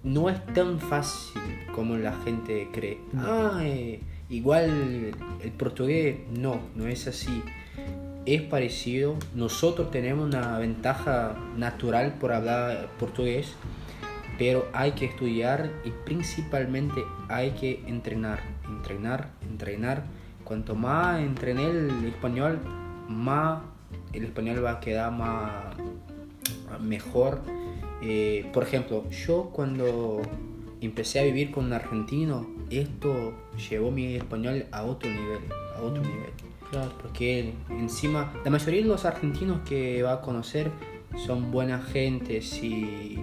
no 0.02 0.30
es 0.30 0.44
tan 0.54 0.78
fácil 0.80 1.40
como 1.74 1.96
la 1.96 2.12
gente 2.24 2.68
cree. 2.72 2.98
No. 3.12 3.22
Ah, 3.26 3.60
eh, 3.62 4.00
igual 4.30 5.12
el 5.42 5.50
portugués, 5.52 6.16
no, 6.32 6.60
no 6.74 6.86
es 6.86 7.06
así. 7.06 7.42
Es 8.24 8.42
parecido. 8.42 9.16
Nosotros 9.34 9.90
tenemos 9.90 10.26
una 10.26 10.58
ventaja 10.58 11.36
natural 11.56 12.14
por 12.20 12.32
hablar 12.32 12.88
portugués, 12.98 13.54
pero 14.38 14.68
hay 14.72 14.92
que 14.92 15.06
estudiar 15.06 15.70
y 15.84 15.90
principalmente 16.04 17.02
hay 17.28 17.52
que 17.52 17.82
entrenar, 17.86 18.40
entrenar, 18.68 19.30
entrenar. 19.42 20.04
Cuanto 20.44 20.74
más 20.74 21.20
entrené 21.20 21.66
el 21.66 22.04
español, 22.04 22.60
más 23.08 23.62
el 24.12 24.24
español 24.24 24.64
va 24.64 24.72
a 24.72 24.80
quedar 24.80 25.12
más 25.12 25.76
mejor. 26.80 27.40
Eh, 28.02 28.48
por 28.52 28.62
ejemplo, 28.62 29.08
yo 29.10 29.50
cuando 29.52 30.22
empecé 30.80 31.20
a 31.20 31.24
vivir 31.24 31.50
con 31.50 31.66
un 31.66 31.72
argentino, 31.72 32.46
esto 32.70 33.34
llevó 33.70 33.90
mi 33.90 34.14
español 34.14 34.66
a 34.70 34.82
otro 34.84 35.10
nivel, 35.10 35.40
a 35.76 35.82
otro 35.82 36.02
nivel. 36.02 36.30
Claro. 36.70 36.92
Porque 37.00 37.54
encima, 37.70 38.32
la 38.44 38.50
mayoría 38.50 38.82
de 38.82 38.88
los 38.88 39.04
argentinos 39.04 39.60
que 39.68 40.02
va 40.02 40.14
a 40.14 40.20
conocer 40.20 40.70
son 41.26 41.50
buena 41.50 41.80
gente. 41.80 42.42
Si, 42.42 43.18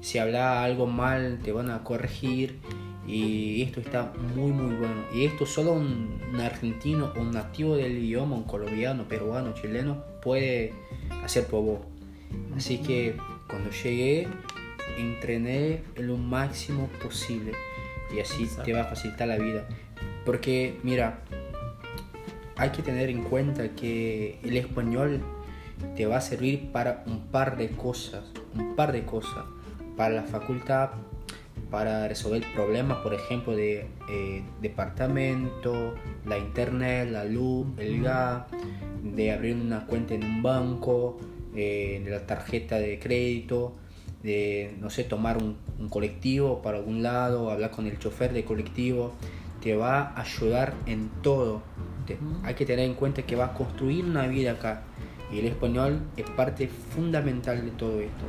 si 0.00 0.18
habla 0.18 0.62
algo 0.62 0.86
mal, 0.86 1.40
te 1.42 1.52
van 1.52 1.70
a 1.70 1.84
corregir. 1.84 2.58
Y 3.06 3.62
esto 3.62 3.80
está 3.80 4.12
muy, 4.34 4.52
muy 4.52 4.74
bueno. 4.76 5.04
Y 5.14 5.24
esto 5.24 5.46
solo 5.46 5.72
un, 5.72 6.20
un 6.30 6.40
argentino 6.40 7.12
un 7.16 7.30
nativo 7.30 7.76
del 7.76 7.96
idioma, 7.96 8.36
un 8.36 8.44
colombiano, 8.44 9.08
peruano, 9.08 9.54
chileno, 9.54 10.04
puede 10.22 10.74
hacer 11.24 11.46
por 11.46 11.62
vos. 11.64 11.78
Así 12.54 12.78
que 12.78 13.16
cuando 13.48 13.70
llegué, 13.70 14.28
entrené 14.98 15.82
lo 15.96 16.16
máximo 16.16 16.88
posible. 17.02 17.52
Y 18.14 18.20
así 18.20 18.48
te 18.64 18.72
va 18.72 18.82
a 18.82 18.84
facilitar 18.84 19.28
la 19.28 19.38
vida. 19.38 19.66
Porque, 20.24 20.78
mira, 20.82 21.20
hay 22.56 22.70
que 22.70 22.82
tener 22.82 23.08
en 23.08 23.22
cuenta 23.22 23.70
que 23.70 24.38
el 24.42 24.56
español 24.56 25.22
te 25.96 26.06
va 26.06 26.18
a 26.18 26.20
servir 26.20 26.72
para 26.72 27.04
un 27.06 27.26
par 27.28 27.56
de 27.56 27.70
cosas, 27.70 28.24
un 28.54 28.74
par 28.74 28.92
de 28.92 29.04
cosas, 29.04 29.44
para 29.98 30.14
la 30.14 30.22
facultad, 30.22 30.90
para 31.70 32.08
resolver 32.08 32.42
problemas, 32.54 32.98
por 32.98 33.12
ejemplo, 33.12 33.54
de 33.54 33.86
eh, 34.08 34.42
departamento, 34.62 35.94
la 36.24 36.38
internet, 36.38 37.10
la 37.10 37.24
luz, 37.24 37.66
el 37.78 38.02
gas, 38.02 38.44
de 39.02 39.32
abrir 39.32 39.56
una 39.56 39.84
cuenta 39.86 40.14
en 40.14 40.24
un 40.24 40.42
banco, 40.42 41.18
eh, 41.54 42.00
de 42.04 42.10
la 42.10 42.26
tarjeta 42.26 42.76
de 42.78 42.98
crédito, 42.98 43.74
de, 44.22 44.74
no 44.80 44.88
sé, 44.88 45.04
tomar 45.04 45.36
un, 45.36 45.56
un 45.78 45.88
colectivo 45.88 46.62
para 46.62 46.78
algún 46.78 47.02
lado, 47.02 47.50
hablar 47.50 47.70
con 47.70 47.86
el 47.86 47.98
chofer 47.98 48.32
de 48.32 48.44
colectivo, 48.44 49.12
te 49.62 49.76
va 49.76 50.00
a 50.14 50.22
ayudar 50.22 50.72
en 50.86 51.10
todo. 51.22 51.62
Te- 52.06 52.18
hay 52.44 52.54
que 52.54 52.64
tener 52.64 52.86
en 52.86 52.94
cuenta 52.94 53.22
que 53.22 53.36
va 53.36 53.46
a 53.46 53.52
construir 53.54 54.04
una 54.04 54.26
vida 54.26 54.52
acá 54.52 54.82
y 55.32 55.40
el 55.40 55.46
español 55.46 56.00
es 56.16 56.24
parte 56.30 56.68
fundamental 56.68 57.64
de 57.64 57.70
todo 57.72 58.00
esto. 58.00 58.24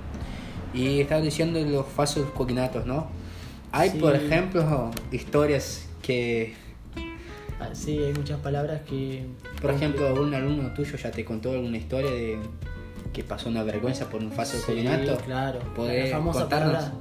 Y 0.74 1.02
estaba 1.02 1.22
diciendo 1.22 1.60
los 1.62 1.86
falsos 1.88 2.30
cognatos, 2.32 2.86
¿no? 2.86 3.08
Hay, 3.72 3.92
por 3.92 4.18
Sí. 4.18 4.26
ejemplo, 4.26 4.92
historias 5.12 5.88
que, 6.02 6.54
Ah, 7.62 7.72
Sí, 7.74 7.98
hay 8.02 8.14
muchas 8.14 8.40
palabras 8.40 8.82
que. 8.90 9.26
por 9.62 9.72
ejemplo, 9.72 10.14
un 10.22 10.34
alumno 10.34 10.74
tuyo 10.74 10.96
ya 10.98 11.12
te 11.12 11.26
contó 11.26 11.52
alguna 11.52 11.76
historia 11.78 12.10
de 12.10 12.38
que 13.12 13.22
pasó 13.22 13.50
una 13.50 13.64
vergüenza 13.64 14.10
por 14.10 14.22
un 14.24 14.32
falso 14.32 14.56
Sí, 14.58 14.64
cognato. 14.66 15.18
claro. 15.26 15.60
¿Podés 15.76 16.10
la 16.10 16.16
famosa 16.18 16.40
contarnos? 16.42 16.74
palabra, 16.86 16.94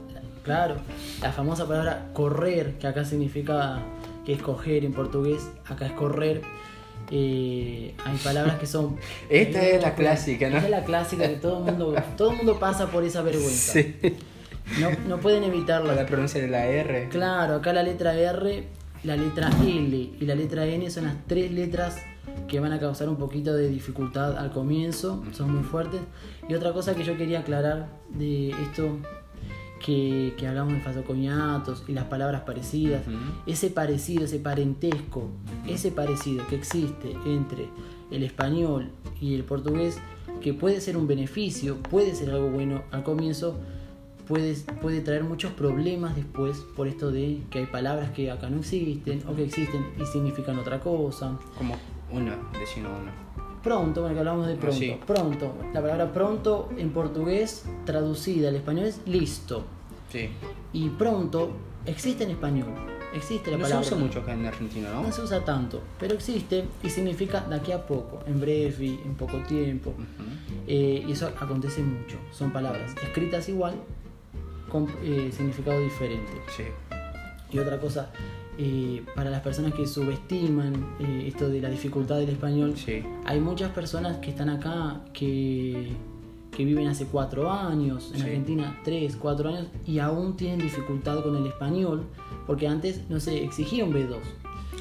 Claro, 0.42 0.74
la 1.22 1.30
famosa 1.30 1.68
palabra 1.68 2.08
correr, 2.12 2.72
que 2.78 2.86
acá 2.88 3.04
significa 3.04 3.82
que 4.26 4.32
es 4.32 4.42
coger 4.42 4.84
en 4.84 4.92
portugués, 4.94 5.48
acá 5.66 5.86
es 5.86 5.92
correr. 5.92 6.42
Eh, 7.10 7.94
hay 8.04 8.16
palabras 8.18 8.58
que 8.58 8.66
son. 8.66 8.96
Esta 9.30 9.62
es 9.62 9.82
la 9.82 9.94
clásica, 9.94 10.48
¿no? 10.48 10.56
Esta 10.56 10.66
es 10.66 10.70
la 10.70 10.84
clásica 10.84 11.28
que 11.28 11.36
todo 11.36 11.58
el 11.58 11.64
mundo, 11.64 11.94
todo 12.16 12.30
el 12.32 12.36
mundo 12.36 12.58
pasa 12.58 12.90
por 12.90 13.04
esa 13.04 13.22
vergüenza. 13.22 13.72
Sí. 13.72 13.96
No, 14.80 14.90
no 15.08 15.18
pueden 15.18 15.44
evitarla. 15.44 15.94
La 15.94 16.06
pronuncia 16.06 16.40
de 16.40 16.48
la 16.48 16.66
R. 16.66 17.08
Claro, 17.08 17.56
acá 17.56 17.72
la 17.72 17.82
letra 17.82 18.14
R, 18.14 18.64
la 19.02 19.16
letra 19.16 19.50
L 19.62 19.96
y 19.96 20.24
la 20.26 20.34
letra 20.34 20.66
N 20.66 20.90
son 20.90 21.04
las 21.04 21.16
tres 21.26 21.50
letras 21.50 21.96
que 22.46 22.60
van 22.60 22.72
a 22.72 22.78
causar 22.78 23.08
un 23.08 23.16
poquito 23.16 23.54
de 23.54 23.68
dificultad 23.68 24.36
al 24.38 24.52
comienzo, 24.52 25.24
son 25.32 25.54
muy 25.54 25.64
fuertes. 25.64 26.00
Y 26.48 26.54
otra 26.54 26.72
cosa 26.72 26.94
que 26.94 27.04
yo 27.04 27.16
quería 27.16 27.40
aclarar 27.40 27.88
de 28.10 28.50
esto 28.50 28.98
que, 29.84 30.34
que 30.36 30.46
hablamos 30.46 30.74
de 30.74 30.80
fasocoñatos 30.80 31.84
y 31.88 31.92
las 31.92 32.04
palabras 32.04 32.42
parecidas, 32.42 33.06
Ujú. 33.06 33.16
ese 33.46 33.70
parecido, 33.70 34.24
ese 34.24 34.38
parentesco, 34.38 35.28
ese 35.66 35.90
parecido 35.92 36.46
que 36.48 36.56
existe 36.56 37.16
entre 37.26 37.68
el 38.10 38.22
español 38.22 38.90
y 39.20 39.34
el 39.34 39.44
portugués, 39.44 39.98
que 40.40 40.54
puede 40.54 40.80
ser 40.80 40.96
un 40.96 41.06
beneficio, 41.06 41.76
puede 41.76 42.14
ser 42.14 42.30
algo 42.30 42.48
bueno 42.50 42.82
al 42.90 43.02
comienzo, 43.02 43.58
puede, 44.26 44.54
puede 44.80 45.00
traer 45.00 45.24
muchos 45.24 45.52
problemas 45.52 46.14
después 46.16 46.58
por 46.76 46.86
esto 46.86 47.10
de 47.10 47.40
que 47.50 47.60
hay 47.60 47.66
palabras 47.66 48.10
que 48.10 48.30
acá 48.30 48.48
no 48.50 48.58
existen 48.60 49.22
o 49.28 49.34
que 49.34 49.44
existen 49.44 49.84
y 50.00 50.06
significan 50.06 50.58
otra 50.58 50.80
cosa. 50.80 51.38
Como 51.56 51.76
uno, 52.10 52.32
decino 52.58 52.88
uno. 52.88 53.27
Pronto, 53.62 54.00
bueno, 54.02 54.14
que 54.14 54.20
hablamos 54.20 54.46
de 54.46 54.54
pronto. 54.56 54.76
sí. 54.78 54.96
Pronto. 55.06 55.54
La 55.74 55.80
palabra 55.80 56.12
pronto 56.12 56.68
en 56.76 56.90
portugués 56.90 57.64
traducida 57.84 58.48
al 58.48 58.56
español 58.56 58.86
es 58.86 59.00
listo. 59.06 59.64
Sí. 60.10 60.28
Y 60.72 60.88
pronto 60.90 61.50
existe 61.86 62.24
en 62.24 62.30
español. 62.30 62.68
Existe 63.14 63.50
la 63.50 63.56
No 63.56 63.64
se 63.64 63.70
palabra. 63.70 63.88
usa 63.88 63.98
mucho 63.98 64.18
acá 64.20 64.34
en 64.34 64.44
Argentina, 64.46 64.90
¿no? 64.92 65.02
No 65.02 65.12
se 65.12 65.22
usa 65.22 65.42
tanto, 65.44 65.80
pero 65.98 66.14
existe 66.14 66.64
y 66.82 66.90
significa 66.90 67.40
de 67.40 67.56
aquí 67.56 67.72
a 67.72 67.86
poco, 67.86 68.20
en 68.26 68.38
breve, 68.38 68.98
en 69.04 69.14
poco 69.14 69.38
tiempo. 69.48 69.90
Ujú. 69.90 70.60
Eh, 70.66 71.04
y 71.08 71.12
eso 71.12 71.26
acontece 71.40 71.82
mucho. 71.82 72.18
Son 72.30 72.50
palabras 72.52 72.92
escritas 73.02 73.48
igual, 73.48 73.74
con 74.70 74.86
eh, 75.02 75.30
significado 75.34 75.80
diferente. 75.80 76.32
Sí. 76.54 76.64
Y 77.50 77.58
otra 77.58 77.78
cosa, 77.80 78.10
eh, 78.58 79.04
para 79.14 79.30
las 79.30 79.40
personas 79.40 79.72
que 79.74 79.86
subestiman 79.86 80.74
eh, 81.00 81.24
esto 81.28 81.48
de 81.48 81.60
la 81.60 81.70
dificultad 81.70 82.16
del 82.18 82.30
español, 82.30 82.74
Sí. 82.76 83.02
hay 83.24 83.40
muchas 83.40 83.70
personas 83.70 84.16
que 84.18 84.30
están 84.30 84.48
acá 84.48 85.00
que, 85.12 85.92
que 86.50 86.64
viven 86.64 86.88
hace 86.88 87.06
cuatro 87.06 87.50
años, 87.52 88.10
en 88.12 88.18
Sí. 88.20 88.22
Argentina 88.26 88.78
tres, 88.84 89.16
cuatro 89.16 89.48
años, 89.50 89.66
y 89.86 90.00
aún 90.00 90.36
tienen 90.36 90.58
dificultad 90.58 91.22
con 91.22 91.36
el 91.36 91.46
español, 91.46 92.02
porque 92.46 92.66
antes 92.66 93.02
no 93.08 93.20
se 93.20 93.44
exigía 93.44 93.84
un 93.84 93.92
B2. 93.92 94.16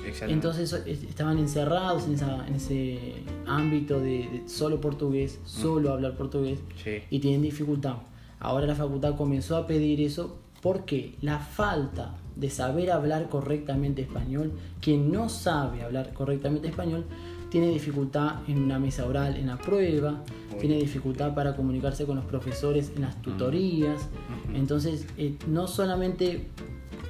Exacto. 0.05 0.33
Entonces 0.33 0.73
estaban 0.73 1.37
encerrados 1.37 2.05
en, 2.07 2.13
esa- 2.13 2.47
en 2.47 2.55
ese 2.55 3.13
ámbito 3.45 3.99
de, 3.99 4.27
de 4.29 4.43
solo 4.47 4.79
portugués, 4.81 5.39
solo 5.45 5.91
hablar 5.93 6.15
portugués, 6.15 6.59
Sí. 6.83 7.01
y 7.09 7.19
tienen 7.19 7.41
dificultad. 7.41 7.97
Ahora 8.39 8.65
la 8.67 8.75
facultad 8.75 9.15
comenzó 9.15 9.57
a 9.57 9.67
pedir 9.67 9.99
eso 10.01 10.39
porque 10.61 11.15
la 11.21 11.39
falta 11.39 12.15
de 12.39 12.49
saber 12.49 12.91
hablar 12.91 13.29
correctamente 13.29 14.01
español, 14.01 14.51
quien 14.81 15.11
no 15.11 15.29
sabe 15.29 15.83
hablar 15.83 16.13
correctamente 16.13 16.67
español, 16.67 17.05
tiene 17.49 17.69
dificultad 17.69 18.41
en 18.47 18.61
una 18.61 18.77
mesa 18.77 19.05
oral, 19.05 19.37
en 19.37 19.47
la 19.47 19.57
prueba, 19.57 20.23
Uy. 20.53 20.59
tiene 20.59 20.77
dificultad 20.77 21.33
para 21.33 21.55
comunicarse 21.55 22.05
con 22.05 22.17
los 22.17 22.25
profesores 22.25 22.91
en 22.95 23.03
las 23.03 23.21
tutorías. 23.21 24.09
Ujú. 24.47 24.57
Entonces, 24.57 25.07
eh, 25.17 25.35
no 25.47 25.67
solamente 25.67 26.47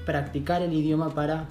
practicar 0.05 0.61
el 0.61 0.73
idioma 0.73 1.13
para 1.13 1.49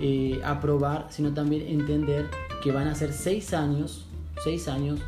eh, 0.00 0.40
aprobar, 0.44 1.06
sino 1.10 1.32
también 1.32 1.66
entender 1.68 2.26
que 2.62 2.72
van 2.72 2.88
a 2.88 2.94
ser 2.94 3.12
seis 3.12 3.54
años, 3.54 4.06
seis 4.42 4.66
años 4.66 5.00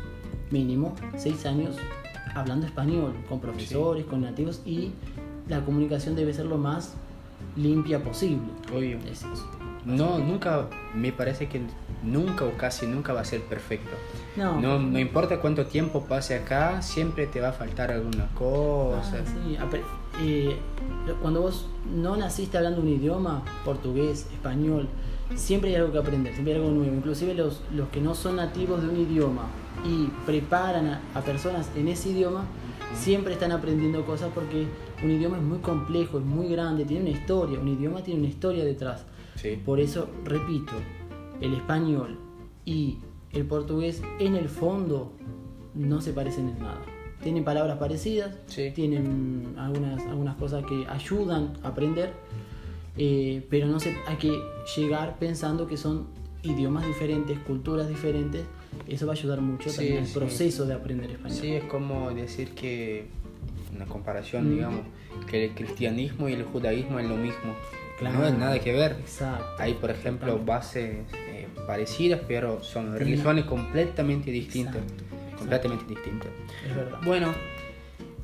mínimo, 0.51 0.95
seis 1.17 1.45
años 1.45 1.75
hablando 2.35 2.65
español, 2.65 3.13
con 3.27 3.39
profesores, 3.39 4.05
con 4.05 4.21
nativos 4.21 4.61
y 4.65 4.91
la 5.47 5.65
comunicación 5.65 6.15
debe 6.15 6.33
ser 6.33 6.45
lo 6.45 6.57
más 6.57 6.93
limpia 7.55 8.03
posible. 8.03 8.41
Obvio. 8.75 8.97
Es 9.09 9.19
eso. 9.23 9.47
No, 9.85 10.19
nunca, 10.19 10.67
me 10.93 11.11
parece 11.11 11.47
que 11.47 11.61
nunca 12.03 12.45
o 12.45 12.51
casi 12.57 12.85
nunca 12.85 13.13
va 13.13 13.21
a 13.21 13.25
ser 13.25 13.41
perfecto. 13.43 13.91
No, 14.35 14.59
No, 14.61 14.79
no 14.79 14.99
importa 14.99 15.39
cuánto 15.39 15.65
tiempo 15.65 16.05
pase 16.05 16.35
acá, 16.35 16.81
siempre 16.81 17.27
te 17.27 17.39
va 17.41 17.49
a 17.49 17.53
faltar 17.53 17.91
alguna 17.91 18.25
Ah, 18.25 18.35
cosa. 18.37 19.17
sí, 19.25 19.55
apre- 19.57 19.81
eh, 20.21 20.57
cuando 21.21 21.41
vos 21.41 21.67
no 21.95 22.17
naciste 22.17 22.57
hablando 22.57 22.81
un 22.81 22.89
idioma, 22.89 23.41
portugués, 23.65 24.27
español, 24.33 24.87
siempre 25.35 25.69
hay 25.69 25.77
algo 25.77 25.91
que 25.93 25.97
aprender, 25.99 26.33
siempre 26.33 26.53
hay 26.55 26.59
algo 26.59 26.71
nuevo. 26.71 26.93
Inclusive 26.95 27.33
los, 27.33 27.61
los 27.73 27.87
que 27.89 28.01
no 28.01 28.13
son 28.15 28.35
nativos 28.35 28.81
de 28.81 28.89
un 28.89 28.97
idioma 28.97 29.43
y 29.85 30.07
preparan 30.25 30.87
a, 30.87 31.01
a 31.15 31.21
personas 31.21 31.69
en 31.75 31.87
ese 31.87 32.09
idioma, 32.09 32.43
siempre 32.95 33.33
están 33.33 33.51
aprendiendo 33.51 34.05
cosas 34.05 34.29
porque 34.33 34.67
un 35.03 35.11
idioma 35.11 35.37
es 35.37 35.43
muy 35.43 35.59
complejo, 35.59 36.19
es 36.19 36.25
muy 36.25 36.47
grande, 36.49 36.85
tiene 36.85 37.09
una 37.09 37.17
historia, 37.17 37.59
un 37.59 37.67
idioma 37.67 38.03
tiene 38.03 38.19
una 38.21 38.29
historia 38.29 38.65
detrás. 38.65 39.05
Sí. 39.35 39.59
Por 39.63 39.79
eso, 39.79 40.09
repito, 40.25 40.73
el 41.41 41.53
español 41.53 42.17
y 42.65 42.97
el 43.31 43.45
portugués 43.45 44.01
en 44.19 44.35
el 44.35 44.49
fondo 44.49 45.13
no 45.75 46.01
se 46.01 46.11
parecen 46.13 46.49
en 46.49 46.59
nada. 46.59 46.81
Tienen 47.23 47.43
palabras 47.43 47.77
parecidas, 47.77 48.35
Sí. 48.47 48.71
tienen 48.73 49.53
algunas, 49.57 50.05
algunas 50.05 50.35
cosas 50.35 50.65
que 50.65 50.85
ayudan 50.87 51.53
a 51.63 51.69
aprender, 51.69 52.13
eh, 52.97 53.45
pero 53.49 53.67
no 53.67 53.79
se, 53.79 53.95
hay 54.07 54.17
que 54.17 54.37
llegar 54.75 55.19
pensando 55.19 55.67
que 55.67 55.77
son 55.77 56.07
idiomas 56.43 56.85
diferentes, 56.87 57.37
culturas 57.39 57.87
diferentes. 57.87 58.45
Eso 58.87 59.05
va 59.07 59.13
a 59.13 59.15
ayudar 59.15 59.41
mucho 59.41 59.69
Sí, 59.69 59.77
también 59.77 60.05
sí. 60.07 60.13
proceso 60.17 60.65
de 60.65 60.73
aprender 60.73 61.11
español. 61.11 61.37
Sí, 61.39 61.53
es 61.53 61.63
como 61.65 62.11
decir 62.11 62.49
que, 62.51 63.05
una 63.75 63.85
comparación, 63.85 64.47
Mm. 64.49 64.55
digamos, 64.55 64.81
que 65.29 65.45
el 65.45 65.51
cristianismo 65.51 66.27
y 66.29 66.33
el 66.33 66.43
judaísmo 66.43 66.99
es 66.99 67.07
lo 67.07 67.15
mismo. 67.15 67.55
Claro. 67.99 68.19
No 68.19 68.27
es 68.27 68.33
nada 68.33 68.59
que 68.59 68.71
ver. 68.71 68.93
Exacto. 68.99 69.45
Hay, 69.59 69.73
por 69.73 69.91
ejemplo, 69.91 70.39
bases 70.43 70.99
eh, 71.13 71.47
parecidas, 71.67 72.21
pero 72.27 72.63
son 72.63 72.97
religiones 72.97 73.45
completamente 73.45 74.31
distintas. 74.31 74.77
Exacto, 74.77 75.03
Completamente 75.37 75.85
distintas. 75.87 76.29
Es 76.67 76.75
verdad. 76.75 76.99
Bueno, 77.05 77.33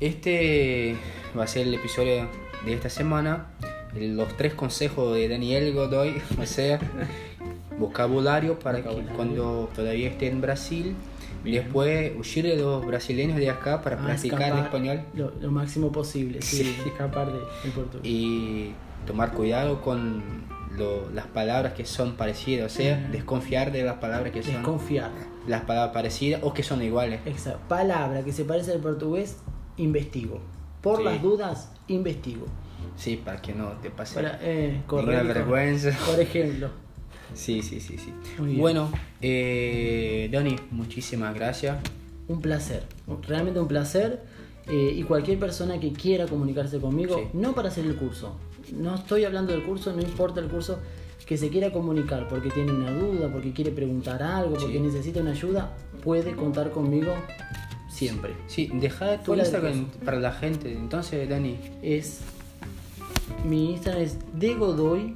este 0.00 0.96
va 1.38 1.44
a 1.44 1.46
ser 1.46 1.66
el 1.66 1.74
episodio 1.74 2.28
de 2.64 2.72
esta 2.72 2.90
semana. 2.90 3.48
El- 3.94 4.16
Los 4.16 4.36
tres 4.36 4.54
consejos 4.54 5.14
de 5.14 5.28
Daniel 5.28 5.72
Godoy, 5.72 6.16
o 6.40 6.46
sea, 6.46 6.78
vocabulario 7.78 8.58
para 8.58 8.78
que 8.78 8.84
Vocabulario. 8.88 9.16
cuando 9.16 9.70
todavía 9.74 10.08
esté 10.08 10.28
en 10.28 10.40
Brasil, 10.40 10.94
Bien. 11.44 11.62
después 11.64 12.12
huir 12.16 12.46
de 12.46 12.56
los 12.56 12.84
brasileños 12.86 13.36
de 13.38 13.50
acá 13.50 13.82
para 13.82 13.96
Ah, 14.00 14.04
practicar 14.04 14.52
el 14.52 14.58
español 14.64 15.00
Lo, 15.14 15.32
lo 15.40 15.50
máximo 15.50 15.92
posible, 15.92 16.42
sí, 16.42 16.64
Sí. 16.64 16.76
escapar 16.86 17.26
de- 17.32 17.38
del 17.62 17.72
portugués. 17.74 18.00
y 18.04 18.72
tomar 19.06 19.32
cuidado 19.32 19.80
con 19.82 20.22
lo- 20.76 21.08
las 21.10 21.26
palabras 21.26 21.72
que 21.74 21.84
son 21.86 22.16
parecidas, 22.16 22.72
o 22.72 22.74
sea, 22.76 23.00
Ujú. 23.04 23.12
desconfiar 23.12 23.72
de 23.72 23.82
las 23.84 23.96
palabras 23.96 24.32
que 24.32 24.42
son 24.42 24.54
Desconfiar. 24.54 25.10
las 25.46 25.62
palabras 25.62 25.92
parecidas 25.94 26.42
o 26.42 26.52
que 26.52 26.62
son 26.62 26.82
iguales. 26.82 27.20
Exacto. 27.24 27.60
Palabra 27.68 28.22
que 28.24 28.32
se 28.32 28.44
parece 28.44 28.72
al 28.72 28.80
portugués, 28.80 29.38
investigo. 29.76 30.40
Por 30.82 30.98
Sí. 30.98 31.04
las 31.04 31.22
dudas, 31.22 31.70
investigo. 31.88 32.46
Sí, 32.96 33.16
para 33.22 33.40
que 33.40 33.52
no 33.54 33.68
te 33.82 33.90
pase 33.90 34.14
Para, 34.16 34.38
eh, 34.42 34.68
ninguna 34.68 34.86
correr 34.86 35.18
correr. 35.20 35.34
vergüenza. 35.34 35.90
Por 36.06 36.20
ejemplo. 36.20 36.70
Sí, 37.34 37.62
sí, 37.62 37.80
sí, 37.80 37.96
sí. 37.98 38.12
Muy 38.38 38.48
bien. 38.48 38.60
Bueno, 38.60 38.90
eh, 39.20 40.28
Dani, 40.32 40.56
muchísimas 40.70 41.34
gracias. 41.34 41.78
Un 42.28 42.40
placer, 42.40 42.82
realmente 43.26 43.60
un 43.60 43.68
placer. 43.68 44.22
eh, 44.68 44.92
y 44.96 45.04
cualquier 45.04 45.38
persona 45.38 45.78
que 45.78 45.92
quiera 45.92 46.26
comunicarse 46.26 46.80
conmigo, 46.80 47.16
Sí. 47.16 47.28
no 47.34 47.54
para 47.54 47.68
hacer 47.68 47.84
el 47.86 47.94
curso, 47.94 48.34
no 48.74 48.96
estoy 48.96 49.24
hablando 49.24 49.52
del 49.52 49.62
curso, 49.62 49.92
no 49.92 50.02
importa 50.02 50.40
el 50.40 50.48
curso, 50.48 50.80
que 51.24 51.36
se 51.36 51.50
quiera 51.50 51.70
comunicar 51.72 52.26
porque 52.28 52.50
tiene 52.50 52.72
una 52.72 52.90
duda, 52.90 53.28
porque 53.32 53.52
quiere 53.52 53.70
preguntar 53.70 54.24
algo, 54.24 54.56
porque 54.56 54.80
necesita 54.80 55.20
una 55.20 55.30
ayuda, 55.30 55.76
puede 56.02 56.34
contar 56.34 56.72
conmigo 56.72 57.14
siempre. 57.88 58.32
Sí, 58.48 58.68
deja 58.74 59.22
tu 59.22 59.36
Instagram 59.36 59.86
para 60.04 60.18
la 60.18 60.32
gente. 60.32 60.72
Entonces, 60.72 61.28
Dani, 61.28 61.56
Es 61.82 62.22
mi 63.44 63.70
Instagram 63.74 64.02
es 64.02 64.16
de 64.34 64.54
Godoy 64.54 65.14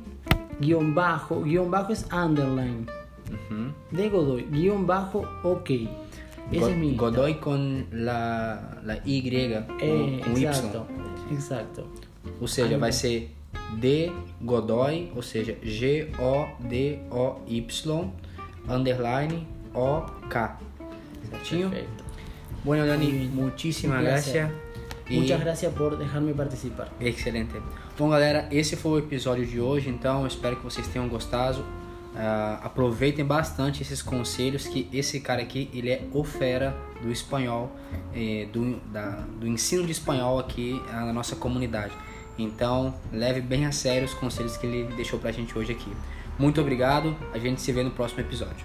guion 0.60 0.94
bajo, 0.94 1.42
guion 1.42 1.70
bajo 1.70 1.92
es 1.92 2.06
underline, 2.12 2.86
ujú. 3.28 3.72
de 3.90 4.08
Godoy 4.08 4.42
guion 4.50 4.86
bajo 4.86 5.24
ok. 5.42 5.70
Ese 6.50 6.60
Go- 6.60 6.68
es 6.68 6.76
mi. 6.76 6.96
Godoy 6.96 7.34
con 7.38 7.86
la, 7.92 8.78
la 8.84 8.96
Y, 9.04 9.22
Eh, 9.80 10.20
com 10.24 10.36
Y. 10.36 10.44
exacto, 10.46 10.86
exacto. 11.30 11.86
Ou 12.40 12.48
seja, 12.48 12.74
Aí, 12.74 12.80
vai 12.80 12.92
ser 12.92 13.28
D 13.80 14.10
Godoy, 14.40 15.10
ou 15.14 15.22
seja, 15.22 15.54
G-O-D-O-Y, 16.70 17.66
underline 18.68 19.46
O-K. 19.74 20.58
Certinho? 21.30 21.70
Perfecto. 21.70 22.04
Bueno, 22.64 22.84
Dani, 22.86 23.30
muchísimas 23.32 23.98
Un 23.98 24.04
gracias. 24.04 24.50
Muchas 25.08 25.40
gracias 25.40 25.72
por 25.74 25.98
dejarme 25.98 26.34
participar. 26.34 26.90
Excelente. 27.00 27.54
Bom, 28.00 28.08
galera, 28.08 28.48
esse 28.50 28.76
foi 28.76 28.92
o 28.92 28.98
episódio 28.98 29.44
de 29.44 29.60
hoje, 29.60 29.90
então 29.90 30.26
espero 30.26 30.56
que 30.56 30.64
vocês 30.64 30.88
tenham 30.88 31.06
gostado. 31.06 31.62
Ah, 32.16 32.58
aproveitem 32.64 33.22
bastante 33.22 33.82
esses 33.82 34.00
conselhos 34.00 34.66
que 34.66 34.88
esse 34.90 35.20
cara 35.20 35.42
aqui, 35.42 35.68
ele 35.74 35.90
é 35.90 36.08
o 36.10 36.24
fera 36.24 36.74
do 37.02 37.12
espanhol, 37.12 37.70
eh, 38.14 38.48
do, 38.50 38.76
da- 38.90 39.22
do 39.38 39.46
ensino 39.46 39.84
de 39.84 39.92
espanhol 39.92 40.38
aqui 40.38 40.80
ah, 40.90 41.04
na 41.04 41.12
nossa 41.12 41.36
comunidade. 41.36 41.92
Então, 42.38 42.94
leve 43.12 43.42
bem 43.42 43.66
a 43.66 43.70
sério 43.70 44.06
os 44.06 44.14
conselhos 44.14 44.56
que 44.56 44.66
ele 44.66 44.94
deixou 44.94 45.18
pra 45.18 45.30
gente 45.30 45.56
hoje 45.58 45.72
aqui. 45.72 45.92
Muito 46.38 46.58
obrigado, 46.58 47.14
a 47.34 47.38
gente 47.38 47.60
se 47.60 47.70
vê 47.70 47.82
no 47.82 47.90
próximo 47.90 48.20
episódio. 48.22 48.64